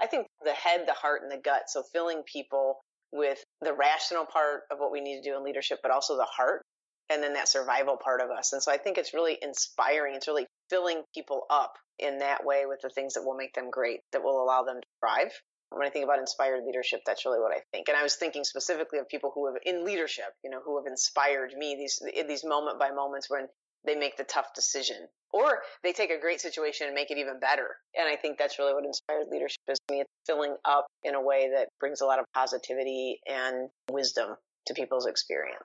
I 0.00 0.06
think 0.06 0.26
the 0.44 0.52
head, 0.52 0.86
the 0.88 0.94
heart, 0.94 1.22
and 1.22 1.30
the 1.30 1.40
gut. 1.40 1.62
So 1.68 1.84
filling 1.92 2.24
people 2.24 2.80
with 3.12 3.38
the 3.60 3.74
rational 3.74 4.26
part 4.26 4.62
of 4.72 4.78
what 4.80 4.90
we 4.90 5.00
need 5.00 5.22
to 5.22 5.30
do 5.30 5.36
in 5.36 5.44
leadership, 5.44 5.78
but 5.84 5.92
also 5.92 6.16
the 6.16 6.26
heart 6.28 6.62
and 7.10 7.22
then 7.22 7.34
that 7.34 7.48
survival 7.48 7.96
part 7.96 8.20
of 8.20 8.30
us. 8.30 8.52
And 8.52 8.60
so 8.60 8.72
I 8.72 8.76
think 8.76 8.98
it's 8.98 9.14
really 9.14 9.38
inspiring. 9.40 10.16
It's 10.16 10.26
really 10.26 10.46
filling 10.68 11.02
people 11.14 11.42
up 11.48 11.74
in 12.00 12.18
that 12.18 12.44
way 12.44 12.64
with 12.66 12.80
the 12.82 12.90
things 12.90 13.14
that 13.14 13.22
will 13.22 13.36
make 13.36 13.54
them 13.54 13.70
great, 13.70 14.00
that 14.12 14.24
will 14.24 14.42
allow 14.42 14.64
them 14.64 14.80
to 14.80 14.86
thrive. 15.00 15.32
When 15.70 15.86
I 15.86 15.90
think 15.90 16.04
about 16.04 16.18
inspired 16.18 16.64
leadership, 16.64 17.00
that's 17.06 17.24
really 17.24 17.40
what 17.40 17.52
I 17.52 17.60
think. 17.72 17.88
And 17.88 17.96
I 17.96 18.02
was 18.02 18.16
thinking 18.16 18.44
specifically 18.44 18.98
of 18.98 19.08
people 19.08 19.30
who 19.34 19.46
have 19.46 19.56
in 19.64 19.84
leadership, 19.84 20.32
you 20.42 20.50
know, 20.50 20.60
who 20.64 20.76
have 20.78 20.86
inspired 20.86 21.52
me 21.56 21.76
these 21.76 22.00
these 22.26 22.44
moment 22.44 22.78
by 22.78 22.90
moments 22.90 23.28
when 23.28 23.48
they 23.84 23.94
make 23.94 24.16
the 24.16 24.24
tough 24.24 24.54
decision 24.54 24.96
or 25.32 25.60
they 25.82 25.92
take 25.92 26.10
a 26.10 26.18
great 26.18 26.40
situation 26.40 26.86
and 26.86 26.94
make 26.94 27.10
it 27.10 27.18
even 27.18 27.38
better. 27.38 27.76
And 27.96 28.08
I 28.08 28.16
think 28.16 28.38
that's 28.38 28.58
really 28.58 28.74
what 28.74 28.84
inspired 28.84 29.28
leadership 29.30 29.60
is 29.68 29.78
to 29.88 29.94
me. 29.94 30.00
It's 30.00 30.10
filling 30.26 30.56
up 30.64 30.86
in 31.04 31.14
a 31.14 31.22
way 31.22 31.50
that 31.54 31.68
brings 31.80 32.00
a 32.00 32.06
lot 32.06 32.18
of 32.18 32.24
positivity 32.34 33.20
and 33.26 33.68
wisdom 33.90 34.36
to 34.66 34.74
people's 34.74 35.06
experience. 35.06 35.62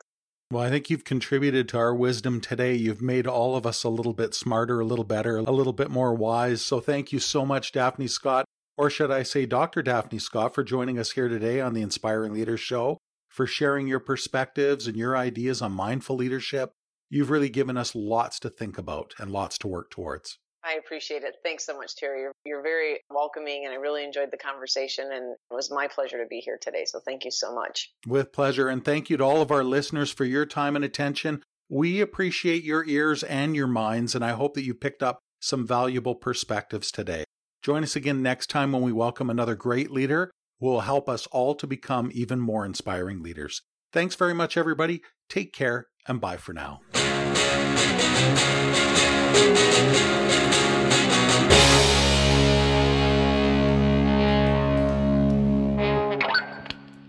Well, 0.52 0.64
I 0.64 0.70
think 0.70 0.90
you've 0.90 1.04
contributed 1.04 1.68
to 1.70 1.78
our 1.78 1.96
wisdom 1.96 2.40
today. 2.40 2.76
You've 2.76 3.02
made 3.02 3.26
all 3.26 3.56
of 3.56 3.66
us 3.66 3.84
a 3.84 3.90
little 3.90 4.14
bit 4.14 4.36
smarter, 4.36 4.80
a 4.80 4.86
little 4.86 5.06
better, 5.06 5.38
a 5.38 5.52
little 5.52 5.74
bit 5.74 5.90
more 5.90 6.14
wise. 6.14 6.62
So 6.62 6.80
thank 6.80 7.12
you 7.12 7.20
so 7.20 7.46
much, 7.46 7.72
Daphne 7.72 8.08
Scott, 8.08 8.46
or 8.78 8.90
should 8.90 9.12
I 9.12 9.24
say 9.24 9.46
Dr. 9.46 9.82
Daphne 9.82 10.20
Scott, 10.20 10.56
for 10.56 10.64
joining 10.64 10.98
us 10.98 11.12
here 11.12 11.28
today 11.28 11.62
on 11.62 11.74
the 11.74 11.82
Inspiring 11.82 12.34
Leaders 12.34 12.60
Show. 12.60 12.98
for 13.30 13.48
sharing 13.48 13.88
your 13.88 14.00
perspectives 14.00 14.86
and 14.86 14.96
your 14.96 15.18
ideas 15.18 15.60
on 15.60 15.72
mindful 15.72 16.16
leadership. 16.16 16.72
You've 17.10 17.32
really 17.32 17.50
given 17.50 17.78
us 17.78 17.96
lots 17.96 18.40
to 18.42 18.50
think 18.50 18.78
about 18.78 19.16
and 19.18 19.32
lots 19.32 19.58
to 19.60 19.68
work 19.68 19.90
towards. 19.90 20.38
I 20.64 20.76
appreciate 20.76 21.24
it. 21.24 21.36
Thanks 21.44 21.66
so 21.66 21.76
much, 21.76 21.96
Terry. 21.96 22.22
You're, 22.22 22.32
you're 22.46 22.62
very 22.62 23.00
welcoming, 23.10 23.66
and 23.66 23.74
I 23.74 23.78
really 23.78 24.04
enjoyed 24.04 24.30
the 24.32 24.38
conversation, 24.38 25.10
and 25.12 25.34
it 25.34 25.54
was 25.54 25.72
my 25.72 25.88
pleasure 25.88 26.18
to 26.20 26.28
be 26.28 26.40
here 26.40 26.58
today. 26.62 26.86
So 26.86 27.00
thank 27.06 27.26
you 27.26 27.32
so 27.32 27.54
much. 27.54 27.92
With 28.08 28.32
pleasure. 28.32 28.70
And 28.70 28.86
thank 28.86 29.10
you 29.10 29.18
to 29.18 29.24
all 29.24 29.42
of 29.42 29.52
our 29.52 29.64
listeners 29.64 30.12
for 30.12 30.26
your 30.26 30.46
time 30.46 30.76
and 30.76 30.86
attention. 30.86 31.44
We 31.70 32.02
appreciate 32.02 32.64
your 32.64 32.86
ears 32.86 33.24
and 33.24 33.56
your 33.56 33.68
minds, 33.68 34.16
and 34.16 34.24
I 34.24 34.32
hope 34.32 34.54
that 34.54 34.64
you 34.64 34.74
picked 34.74 35.02
up 35.04 35.20
some 35.42 35.68
valuable 35.68 36.16
perspectives 36.16 36.92
today. 36.92 37.26
Join 37.64 37.82
us 37.82 37.96
again 37.96 38.22
next 38.22 38.50
time 38.50 38.74
when 38.74 38.82
we 38.82 38.92
welcome 38.92 39.30
another 39.30 39.56
great 39.56 39.90
leader 39.90 40.32
who 40.60 40.66
will 40.68 40.82
help 40.82 41.08
us 41.08 41.28
all 41.28 41.56
to 41.56 41.66
become 41.66 42.12
even 42.14 42.42
more 42.42 42.66
inspiring 42.66 43.24
leaders. 43.24 43.62
Thanks 43.94 44.16
very 44.16 44.34
much, 44.34 44.58
everybody. 44.58 45.02
Take 45.30 45.54
care, 45.54 45.88
and 46.06 46.20
bye 46.20 46.36
for 46.36 46.52
now. 46.52 46.82